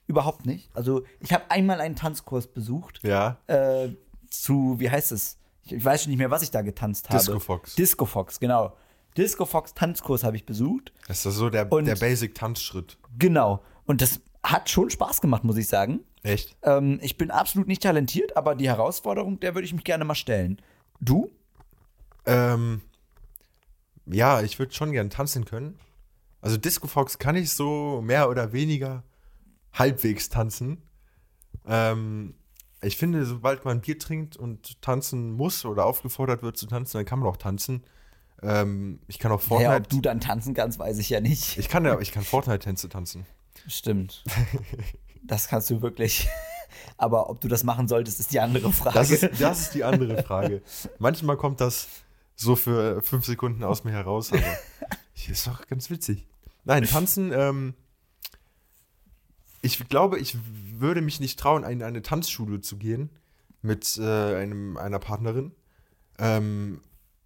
Überhaupt 0.07 0.45
nicht. 0.45 0.69
Also, 0.75 1.03
ich 1.21 1.31
habe 1.33 1.49
einmal 1.49 1.79
einen 1.79 1.95
Tanzkurs 1.95 2.47
besucht. 2.47 2.99
Ja. 3.03 3.37
äh, 3.47 3.89
zu, 4.29 4.75
wie 4.79 4.89
heißt 4.89 5.13
es? 5.13 5.37
Ich, 5.63 5.71
ich 5.71 5.85
weiß 5.85 6.03
schon 6.03 6.09
nicht 6.09 6.19
mehr, 6.19 6.31
was 6.31 6.41
ich 6.41 6.51
da 6.51 6.61
getanzt 6.63 7.07
habe. 7.09 7.17
Disco 7.17 7.39
Fox. 7.39 7.75
Disco 7.75 8.05
Fox, 8.05 8.39
genau. 8.41 8.75
Disco 9.17 9.45
Fox 9.45 9.73
Tanzkurs 9.73 10.25
habe 10.25 10.35
ich 10.35 10.45
besucht. 10.45 10.91
Das 11.07 11.25
ist 11.25 11.35
so 11.35 11.49
der, 11.49 11.71
Und- 11.71 11.85
der 11.85 11.95
Basic-Tanzschritt. 11.95 12.97
Genau. 13.17 13.63
Und 13.85 14.01
das 14.01 14.19
hat 14.43 14.69
schon 14.69 14.89
Spaß 14.89 15.21
gemacht, 15.21 15.45
muss 15.45 15.55
ich 15.57 15.67
sagen. 15.69 16.01
Echt? 16.25 16.57
Ähm, 16.63 16.99
ich 17.03 17.17
bin 17.17 17.29
absolut 17.29 17.67
nicht 17.67 17.83
talentiert, 17.83 18.35
aber 18.35 18.55
die 18.55 18.67
Herausforderung, 18.67 19.39
der 19.39 19.53
würde 19.53 19.65
ich 19.65 19.73
mich 19.73 19.83
gerne 19.83 20.05
mal 20.05 20.15
stellen. 20.15 20.59
Du? 20.99 21.31
Ähm, 22.25 22.81
ja, 24.07 24.41
ich 24.41 24.57
würde 24.57 24.73
schon 24.73 24.91
gern 24.91 25.11
tanzen 25.11 25.45
können. 25.45 25.77
Also 26.41 26.57
Disco 26.57 26.87
Fox 26.87 27.19
kann 27.19 27.35
ich 27.35 27.51
so 27.51 28.01
mehr 28.01 28.27
oder 28.27 28.53
weniger 28.53 29.03
halbwegs 29.71 30.29
tanzen. 30.29 30.81
Ähm, 31.67 32.33
ich 32.81 32.97
finde, 32.97 33.23
sobald 33.25 33.63
man 33.63 33.81
Bier 33.81 33.99
trinkt 33.99 34.35
und 34.35 34.81
tanzen 34.81 35.31
muss 35.31 35.63
oder 35.63 35.85
aufgefordert 35.85 36.41
wird 36.41 36.57
zu 36.57 36.65
tanzen, 36.65 36.97
dann 36.97 37.05
kann 37.05 37.19
man 37.19 37.29
auch 37.29 37.37
tanzen. 37.37 37.83
Ähm, 38.41 38.99
ich 39.07 39.19
kann 39.19 39.31
auch 39.31 39.41
Ja, 39.41 39.47
Fortnite. 39.47 39.75
ob 39.75 39.89
du 39.89 40.01
dann 40.01 40.19
tanzen 40.19 40.55
kannst, 40.55 40.79
weiß 40.79 40.97
ich 40.97 41.09
ja 41.09 41.21
nicht. 41.21 41.59
ich 41.59 41.69
kann 41.69 41.85
ja, 41.85 41.99
ich 41.99 42.11
kann 42.11 42.23
Fortnite-Tänze 42.23 42.89
tanzen. 42.89 43.27
Stimmt. 43.67 44.23
Das 45.27 45.47
kannst 45.47 45.69
du 45.69 45.81
wirklich. 45.81 46.27
Aber 46.97 47.29
ob 47.29 47.41
du 47.41 47.47
das 47.47 47.63
machen 47.63 47.87
solltest, 47.87 48.19
ist 48.19 48.31
die 48.31 48.39
andere 48.39 48.71
Frage. 48.71 48.95
Das 48.95 49.11
ist, 49.11 49.41
das 49.41 49.61
ist 49.61 49.73
die 49.73 49.83
andere 49.83 50.23
Frage. 50.23 50.61
Manchmal 50.99 51.37
kommt 51.37 51.59
das 51.61 51.87
so 52.35 52.55
für 52.55 53.01
fünf 53.01 53.25
Sekunden 53.25 53.63
aus 53.63 53.83
mir 53.83 53.91
heraus, 53.91 54.31
aber 54.31 54.43
ist 55.27 55.47
doch 55.47 55.67
ganz 55.67 55.89
witzig. 55.89 56.27
Nein, 56.65 56.83
tanzen, 56.83 57.31
ähm, 57.33 57.73
ich 59.61 59.87
glaube, 59.89 60.19
ich 60.19 60.37
würde 60.77 61.01
mich 61.01 61.19
nicht 61.19 61.39
trauen, 61.39 61.63
in 61.63 61.81
eine 61.81 62.01
Tanzschule 62.01 62.61
zu 62.61 62.77
gehen 62.77 63.09
mit 63.61 63.97
äh, 63.97 64.35
einem, 64.35 64.77
einer 64.77 64.99
Partnerin. 64.99 65.53
Ähm, 66.19 66.81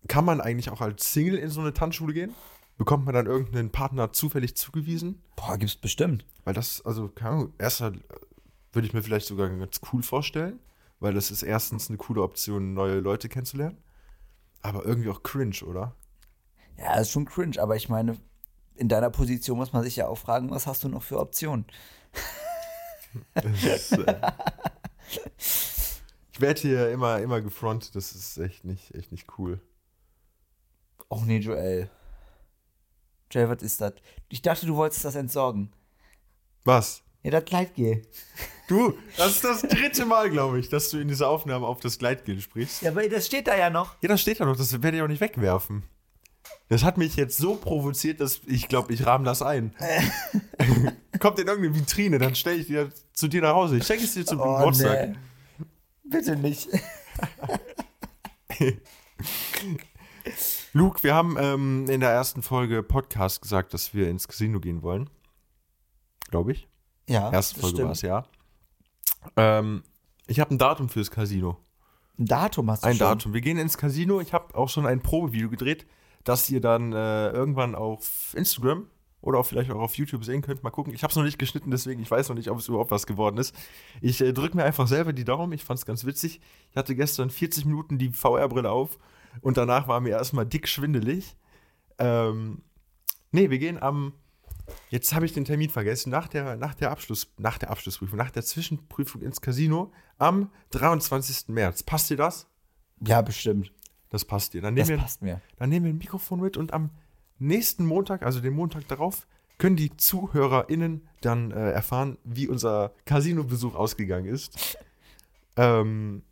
kann 0.08 0.26
man 0.26 0.42
eigentlich 0.42 0.70
auch 0.70 0.82
als 0.82 1.12
Single 1.12 1.38
in 1.38 1.50
so 1.50 1.60
eine 1.62 1.74
Tanzschule 1.74 2.14
gehen? 2.14 2.34
Bekommt 2.80 3.04
man 3.04 3.14
dann 3.14 3.26
irgendeinen 3.26 3.72
Partner 3.72 4.14
zufällig 4.14 4.56
zugewiesen? 4.56 5.22
Boah, 5.36 5.58
gibt's 5.58 5.76
bestimmt. 5.76 6.26
Weil 6.46 6.54
das, 6.54 6.82
also, 6.86 7.10
keine 7.10 7.32
Ahnung, 7.32 7.54
erstmal 7.58 7.92
würde 8.72 8.88
ich 8.88 8.94
mir 8.94 9.04
vielleicht 9.04 9.28
sogar 9.28 9.50
ganz 9.50 9.82
cool 9.92 10.02
vorstellen, 10.02 10.60
weil 11.02 11.14
das 11.14 11.30
ist 11.30 11.44
erstens 11.44 11.90
eine 11.90 11.98
coole 11.98 12.24
Option, 12.24 12.74
neue 12.74 13.02
Leute 13.02 13.28
kennenzulernen. 13.28 13.78
Aber 14.62 14.86
irgendwie 14.86 15.10
auch 15.10 15.24
cringe, 15.24 15.58
oder? 15.66 15.94
Ja, 16.78 16.98
ist 16.98 17.12
schon 17.12 17.26
cringe, 17.26 17.62
aber 17.62 17.76
ich 17.76 17.90
meine, 17.90 18.16
in 18.76 18.88
deiner 18.88 19.10
Position 19.10 19.58
muss 19.58 19.74
man 19.74 19.84
sich 19.84 19.98
ja 19.98 20.08
auch 20.08 20.18
fragen, 20.18 20.50
was 20.50 20.66
hast 20.66 20.82
du 20.86 20.88
noch 20.88 21.04
für 21.04 21.20
Optionen? 21.20 21.66
Ist, 23.44 23.92
äh, 23.92 24.22
ich 26.32 26.40
werde 26.40 26.62
hier 26.62 26.92
immer, 26.92 27.20
immer 27.20 27.42
gefrontet, 27.42 27.94
das 27.96 28.14
ist 28.14 28.38
echt 28.38 28.64
nicht, 28.64 28.96
echt 28.96 29.12
nicht 29.12 29.38
cool. 29.38 29.60
Och 31.10 31.26
nee, 31.26 31.40
Joel. 31.40 31.90
Joel, 33.32 33.50
was 33.50 33.62
ist 33.64 33.82
das? 33.82 33.94
Ich 34.30 34.42
dachte, 34.42 34.66
du 34.66 34.76
wolltest 34.76 35.06
das 35.06 35.16
entsorgen. 35.16 35.72
Was? 36.66 37.04
Ja, 37.24 37.32
das 37.32 37.46
Gleitgel. 37.46 38.02
Du, 38.68 38.94
das 39.18 39.32
ist 39.32 39.44
das 39.44 39.62
dritte 39.64 40.06
Mal, 40.06 40.30
glaube 40.30 40.60
ich, 40.60 40.70
dass 40.70 40.90
du 40.90 41.00
in 41.00 41.08
dieser 41.08 41.28
Aufnahme 41.30 41.66
auf 41.68 41.80
das 41.80 41.98
Gleitgel 42.00 42.40
sprichst. 42.40 42.82
Ja, 42.82 42.94
weil 42.96 43.10
das 43.10 43.26
steht 43.26 43.48
da 43.48 43.58
ja 43.58 43.70
noch. 43.70 43.96
Ja, 44.02 44.10
das 44.10 44.22
steht 44.22 44.40
da 44.40 44.46
noch, 44.46 44.56
das 44.56 44.82
werde 44.82 44.98
ich 44.98 45.04
auch 45.04 45.08
nicht 45.08 45.22
wegwerfen. 45.22 45.84
Das 46.70 46.84
hat 46.84 46.98
mich 46.98 47.16
jetzt 47.16 47.38
so 47.38 47.56
provoziert, 47.56 48.22
dass 48.22 48.42
ich 48.46 48.68
glaube, 48.68 48.94
ich 48.94 49.06
rahm 49.06 49.24
das 49.24 49.42
ein. 49.42 49.74
Kommt 51.20 51.40
in 51.40 51.48
irgendeine 51.48 51.76
Vitrine, 51.76 52.20
dann 52.20 52.36
stelle 52.36 52.58
ich 52.58 52.68
dir 52.68 52.90
zu 53.14 53.28
dir 53.28 53.42
nach 53.42 53.54
Hause. 53.56 53.78
Ich 53.78 53.86
schenke 53.86 54.04
es 54.06 54.14
dir 54.14 54.26
zum 54.26 54.40
Oh, 54.40 54.58
Geburtstag. 54.58 55.10
nee. 55.10 55.16
Bitte 56.06 56.36
nicht. 56.36 56.70
Luke, 60.72 61.02
wir 61.02 61.16
haben 61.16 61.36
ähm, 61.40 61.90
in 61.90 62.00
der 62.00 62.12
ersten 62.12 62.44
Folge 62.44 62.84
Podcast 62.84 63.42
gesagt, 63.42 63.74
dass 63.74 63.96
wir 63.96 64.08
ins 64.08 64.28
Casino 64.28 64.60
gehen 64.60 64.84
wollen. 64.84 65.10
Glaube 66.30 66.52
ich. 66.52 66.68
Ja, 67.08 67.32
Erste 67.32 67.56
das 67.56 67.62
Folge 67.62 67.84
war 67.86 67.92
es, 67.92 68.02
ja. 68.04 68.26
Ähm, 69.36 69.84
ich 70.28 70.40
habe 70.40 70.54
ein 70.54 70.60
Datum 70.60 70.90
fürs 70.90 71.10
Casino. 71.10 71.58
Ein 72.20 72.26
Datum 72.26 72.70
hast 72.70 72.84
du 72.84 72.88
Ein 72.88 72.98
schon. 72.98 73.08
Datum. 73.08 73.34
Wir 73.34 73.42
gehen 73.42 73.58
ins 73.58 73.80
Casino. 73.80 74.22
Ich 74.22 74.32
habe 74.32 74.54
auch 74.56 74.70
schon 74.70 74.86
ein 74.86 75.02
Probevideo 75.02 75.50
gedreht, 75.50 75.88
das 76.24 76.48
ihr 76.52 76.62
dann 76.62 76.94
äh, 76.94 77.30
irgendwann 77.32 77.74
auf 77.74 78.34
Instagram 78.36 78.86
oder 79.22 79.40
auch 79.40 79.46
vielleicht 79.48 79.72
auch 79.72 79.82
auf 79.82 79.96
YouTube 79.96 80.24
sehen 80.24 80.44
könnt. 80.44 80.62
Mal 80.62 80.70
gucken. 80.70 80.94
Ich 80.94 81.02
habe 81.02 81.10
es 81.10 81.18
noch 81.18 81.24
nicht 81.24 81.40
geschnitten, 81.40 81.72
deswegen 81.72 82.00
ich 82.00 82.12
weiß 82.12 82.30
noch 82.30 82.36
nicht, 82.36 82.52
ob 82.52 82.60
es 82.60 82.68
überhaupt 82.68 82.92
was 82.92 83.08
geworden 83.08 83.38
ist. 83.38 83.56
Ich 84.02 84.22
äh, 84.22 84.34
drücke 84.34 84.56
mir 84.56 84.66
einfach 84.66 84.88
selber 84.88 85.14
die 85.14 85.26
Daumen. 85.26 85.52
Ich 85.54 85.64
fand 85.64 85.80
es 85.80 85.86
ganz 85.88 86.06
witzig. 86.06 86.42
Ich 86.70 86.78
hatte 86.78 86.96
gestern 86.96 87.32
40 87.32 87.66
Minuten 87.66 87.98
die 87.98 88.10
VR-Brille 88.12 88.70
auf 88.70 89.00
und 89.42 89.58
danach 89.58 89.88
war 89.88 90.00
mir 90.00 90.10
erstmal 90.10 90.46
dick 90.46 90.68
schwindelig. 90.68 91.36
Ähm, 91.98 92.62
nee, 93.32 93.50
wir 93.50 93.60
gehen 93.60 93.82
am. 93.82 94.14
Jetzt 94.90 95.14
habe 95.16 95.26
ich 95.26 95.34
den 95.34 95.46
Termin 95.46 95.70
vergessen. 95.72 96.12
Nach 96.12 96.28
der, 96.28 96.56
nach, 96.56 96.76
der 96.76 96.92
Abschluss, 96.92 97.34
nach 97.38 97.58
der 97.58 97.72
Abschlussprüfung, 97.72 98.18
nach 98.18 98.30
der 98.32 98.44
Zwischenprüfung 98.44 99.22
ins 99.22 99.42
Casino 99.42 99.92
am 100.20 100.52
23. 100.72 101.48
März. 101.48 101.82
Passt 101.84 102.10
dir 102.12 102.18
das? 102.18 102.48
Ja, 103.06 103.22
bestimmt. 103.24 103.72
Das 104.12 104.26
passt 104.26 104.54
dir. 104.54 104.62
Dann 104.62 104.76
Das 104.76 104.88
nehmen, 104.88 105.00
wir, 105.00 105.04
passt 105.04 105.22
mir. 105.24 105.42
dann 105.58 105.70
nehmen 105.70 105.86
wir 105.86 105.94
ein 105.94 105.98
Mikrofon 105.98 106.40
mit 106.42 106.56
und 106.58 106.72
am 106.74 106.92
nächsten 107.40 107.86
Montag, 107.86 108.22
also 108.24 108.42
den 108.42 108.54
Montag 108.54 108.88
darauf, 108.88 109.26
können 109.58 109.76
die 109.76 109.96
ZuhörerInnen 109.98 111.08
dann 111.22 111.52
äh, 111.52 111.72
erfahren, 111.72 112.18
wie 112.24 112.48
unser 112.48 112.94
Casino-Besuch 113.06 113.74
ausgegangen 113.76 114.28
ist. 114.28 114.78
Ähm, 115.58 116.24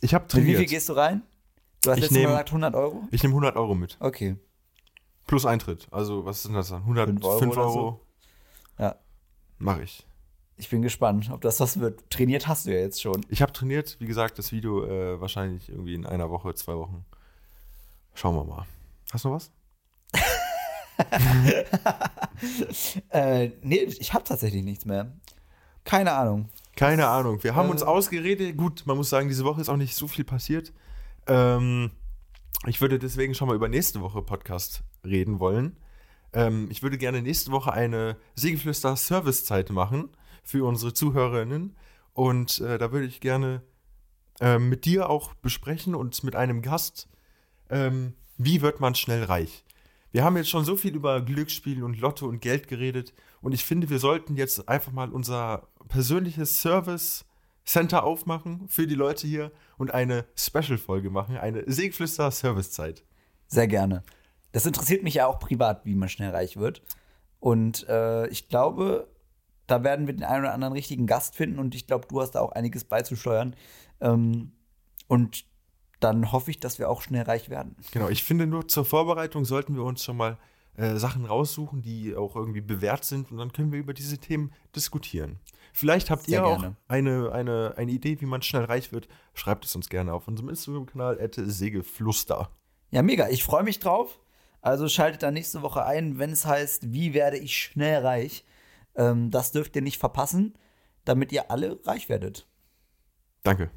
ich 0.00 0.14
habe 0.14 0.24
Mit 0.24 0.34
wie 0.34 0.40
viel 0.40 0.52
trainiert. 0.54 0.70
gehst 0.70 0.88
du 0.88 0.92
rein? 0.94 1.22
Du 1.82 1.90
hast 1.90 1.98
Ich 1.98 2.10
Mal 2.10 2.18
nehm- 2.18 2.28
gesagt 2.30 2.48
100 2.50 2.74
Euro? 2.74 3.02
Ich 3.10 3.22
nehme 3.22 3.32
100 3.34 3.56
Euro 3.56 3.74
mit. 3.74 3.96
Okay. 4.00 4.36
Plus 5.26 5.46
Eintritt. 5.46 5.88
Also, 5.90 6.24
was 6.24 6.42
sind 6.42 6.54
das 6.54 6.68
dann? 6.68 6.82
105 6.82 7.38
Fünf 7.38 7.56
Euro? 7.56 7.68
Euro 7.68 8.00
so. 8.78 8.82
Ja. 8.82 8.96
Mache 9.58 9.82
ich. 9.82 10.06
Ich 10.56 10.68
bin 10.68 10.82
gespannt, 10.82 11.30
ob 11.32 11.40
das 11.40 11.58
was 11.60 11.80
wird. 11.80 12.08
Trainiert 12.10 12.46
hast 12.46 12.66
du 12.66 12.70
ja 12.72 12.78
jetzt 12.78 13.00
schon. 13.02 13.24
Ich 13.28 13.42
habe 13.42 13.52
trainiert. 13.52 13.96
Wie 13.98 14.06
gesagt, 14.06 14.38
das 14.38 14.52
Video 14.52 14.84
äh, 14.84 15.20
wahrscheinlich 15.20 15.68
irgendwie 15.68 15.94
in 15.94 16.06
einer 16.06 16.30
Woche, 16.30 16.54
zwei 16.54 16.74
Wochen. 16.76 17.04
Schauen 18.14 18.36
wir 18.36 18.44
mal. 18.44 18.66
Hast 19.12 19.24
du 19.24 19.28
noch 19.30 19.36
was? 19.36 19.50
Äh, 23.10 23.50
nee, 23.62 23.76
ich 23.84 24.12
habe 24.12 24.24
tatsächlich 24.24 24.62
nichts 24.64 24.84
mehr. 24.84 25.12
Keine 25.84 26.12
Ahnung. 26.12 26.48
Keine 26.76 27.06
Ahnung. 27.06 27.42
Wir 27.42 27.54
haben 27.54 27.70
uns 27.70 27.82
Äh. 27.82 27.86
ausgeredet. 27.86 28.56
Gut, 28.56 28.82
man 28.86 28.96
muss 28.96 29.10
sagen, 29.10 29.28
diese 29.28 29.44
Woche 29.44 29.60
ist 29.60 29.68
auch 29.68 29.76
nicht 29.76 29.94
so 29.94 30.08
viel 30.08 30.24
passiert. 30.24 30.72
Ähm, 31.26 31.90
ich 32.66 32.80
würde 32.80 32.98
deswegen 32.98 33.34
schon 33.34 33.48
mal 33.48 33.56
über 33.56 33.68
nächste 33.68 34.00
Woche 34.00 34.22
Podcast 34.22 34.84
reden 35.04 35.40
wollen. 35.40 35.76
Ähm, 36.32 36.68
ich 36.70 36.82
würde 36.82 36.98
gerne 36.98 37.22
nächste 37.22 37.50
Woche 37.50 37.72
eine 37.72 38.16
Segelflüster-Servicezeit 38.36 39.70
machen 39.70 40.10
für 40.42 40.66
unsere 40.66 40.94
Zuhörerinnen. 40.94 41.76
Und 42.12 42.60
äh, 42.60 42.78
da 42.78 42.92
würde 42.92 43.06
ich 43.06 43.20
gerne 43.20 43.62
ähm, 44.40 44.68
mit 44.68 44.84
dir 44.84 45.08
auch 45.10 45.34
besprechen 45.34 45.94
und 45.94 46.24
mit 46.24 46.36
einem 46.36 46.62
Gast, 46.62 47.08
ähm, 47.70 48.14
wie 48.36 48.60
wird 48.60 48.80
man 48.80 48.94
schnell 48.94 49.24
reich? 49.24 49.64
Wir 50.10 50.24
haben 50.24 50.36
jetzt 50.36 50.50
schon 50.50 50.64
so 50.64 50.76
viel 50.76 50.94
über 50.94 51.22
Glücksspiel 51.22 51.82
und 51.82 51.98
Lotto 51.98 52.26
und 52.26 52.40
Geld 52.40 52.68
geredet 52.68 53.14
und 53.40 53.52
ich 53.52 53.64
finde, 53.64 53.88
wir 53.88 53.98
sollten 53.98 54.36
jetzt 54.36 54.68
einfach 54.68 54.92
mal 54.92 55.10
unser 55.10 55.68
persönliches 55.88 56.60
Service 56.60 57.24
Center 57.64 58.04
aufmachen 58.04 58.68
für 58.68 58.86
die 58.86 58.94
Leute 58.94 59.26
hier 59.26 59.52
und 59.78 59.94
eine 59.94 60.24
Special-Folge 60.36 61.10
machen, 61.10 61.36
eine 61.36 61.64
Seegflüster-Servicezeit. 61.70 63.04
Sehr 63.46 63.68
gerne. 63.68 64.02
Das 64.52 64.66
interessiert 64.66 65.02
mich 65.02 65.14
ja 65.14 65.26
auch 65.26 65.38
privat, 65.38 65.84
wie 65.84 65.94
man 65.94 66.08
schnell 66.08 66.30
reich 66.30 66.56
wird. 66.56 66.82
Und 67.40 67.88
äh, 67.88 68.26
ich 68.28 68.48
glaube, 68.48 69.08
da 69.66 69.82
werden 69.84 70.06
wir 70.06 70.14
den 70.14 70.24
einen 70.24 70.44
oder 70.44 70.54
anderen 70.54 70.74
richtigen 70.74 71.06
Gast 71.06 71.34
finden 71.34 71.58
und 71.58 71.74
ich 71.74 71.86
glaube, 71.86 72.06
du 72.08 72.20
hast 72.20 72.32
da 72.32 72.40
auch 72.40 72.52
einiges 72.52 72.84
beizusteuern. 72.84 73.56
Ähm, 74.00 74.52
und 75.08 75.44
dann 76.00 76.32
hoffe 76.32 76.50
ich, 76.50 76.58
dass 76.58 76.78
wir 76.78 76.90
auch 76.90 77.02
schnell 77.02 77.22
reich 77.22 77.48
werden. 77.48 77.76
Genau, 77.92 78.08
ich 78.08 78.24
finde 78.24 78.46
nur 78.46 78.68
zur 78.68 78.84
Vorbereitung 78.84 79.44
sollten 79.44 79.76
wir 79.76 79.84
uns 79.84 80.04
schon 80.04 80.16
mal 80.16 80.38
äh, 80.76 80.96
Sachen 80.96 81.24
raussuchen, 81.24 81.82
die 81.82 82.16
auch 82.16 82.34
irgendwie 82.34 82.60
bewährt 82.60 83.04
sind 83.04 83.30
und 83.30 83.38
dann 83.38 83.52
können 83.52 83.72
wir 83.72 83.78
über 83.78 83.94
diese 83.94 84.18
Themen 84.18 84.52
diskutieren. 84.74 85.38
Vielleicht 85.72 86.10
habt 86.10 86.26
Sehr 86.26 86.40
ihr 86.40 86.46
auch 86.46 86.60
gerne. 86.60 86.76
eine, 86.86 87.32
eine, 87.32 87.74
eine 87.76 87.90
Idee, 87.90 88.20
wie 88.20 88.26
man 88.26 88.42
schnell 88.42 88.64
reich 88.64 88.92
wird. 88.92 89.08
Schreibt 89.34 89.64
es 89.64 89.74
uns 89.74 89.88
gerne 89.88 90.12
auf 90.12 90.28
unserem 90.28 90.50
Instagram-Kanal 90.50 91.18
Segelfluster. 91.34 92.50
Ja, 92.90 93.02
mega. 93.02 93.28
Ich 93.30 93.42
freue 93.42 93.62
mich 93.62 93.78
drauf. 93.78 94.20
Also 94.60 94.88
schaltet 94.88 95.22
da 95.22 95.30
nächste 95.30 95.62
Woche 95.62 95.84
ein, 95.84 96.18
wenn 96.18 96.30
es 96.30 96.46
heißt, 96.46 96.92
wie 96.92 97.14
werde 97.14 97.38
ich 97.38 97.56
schnell 97.56 98.02
reich. 98.02 98.44
Ähm, 98.94 99.30
das 99.30 99.50
dürft 99.50 99.74
ihr 99.74 99.82
nicht 99.82 99.98
verpassen, 99.98 100.54
damit 101.04 101.32
ihr 101.32 101.50
alle 101.50 101.80
reich 101.84 102.08
werdet. 102.08 102.46
Danke. 103.42 103.70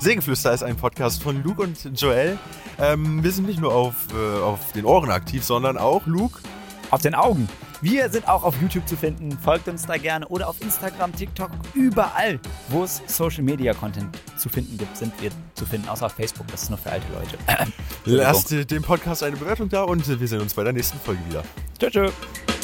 Segenflüster 0.00 0.52
ist 0.52 0.62
ein 0.62 0.76
Podcast 0.76 1.22
von 1.22 1.42
Luke 1.42 1.62
und 1.62 2.00
Joel. 2.00 2.38
Ähm, 2.78 3.22
wir 3.22 3.30
sind 3.30 3.46
nicht 3.46 3.60
nur 3.60 3.74
auf, 3.74 4.08
äh, 4.14 4.40
auf 4.40 4.72
den 4.72 4.84
Ohren 4.84 5.10
aktiv, 5.10 5.44
sondern 5.44 5.76
auch, 5.78 6.06
Luke, 6.06 6.40
Auf 6.90 7.02
den 7.02 7.14
Augen. 7.14 7.48
Wir 7.88 8.10
sind 8.10 8.26
auch 8.26 8.42
auf 8.42 8.60
YouTube 8.60 8.88
zu 8.88 8.96
finden. 8.96 9.30
Folgt 9.30 9.68
uns 9.68 9.86
da 9.86 9.96
gerne 9.96 10.26
oder 10.26 10.48
auf 10.48 10.60
Instagram, 10.60 11.14
TikTok, 11.14 11.50
überall, 11.72 12.40
wo 12.68 12.82
es 12.82 13.00
Social 13.06 13.44
Media 13.44 13.74
Content 13.74 14.08
zu 14.36 14.48
finden 14.48 14.76
gibt, 14.76 14.96
sind 14.96 15.12
wir 15.22 15.30
zu 15.54 15.64
finden. 15.64 15.88
Außer 15.88 16.06
auf 16.06 16.12
Facebook, 16.12 16.48
das 16.48 16.64
ist 16.64 16.70
nur 16.70 16.80
für 16.80 16.90
alte 16.90 17.06
Leute. 17.12 17.38
lasst 18.04 18.50
dem 18.72 18.82
Podcast 18.82 19.22
eine 19.22 19.36
Bewertung 19.36 19.68
da 19.68 19.84
und 19.84 20.04
wir 20.20 20.26
sehen 20.26 20.40
uns 20.40 20.54
bei 20.54 20.64
der 20.64 20.72
nächsten 20.72 20.98
Folge 20.98 21.20
wieder. 21.28 21.44
Tschüss. 21.78 21.92
tschüss. 21.92 22.55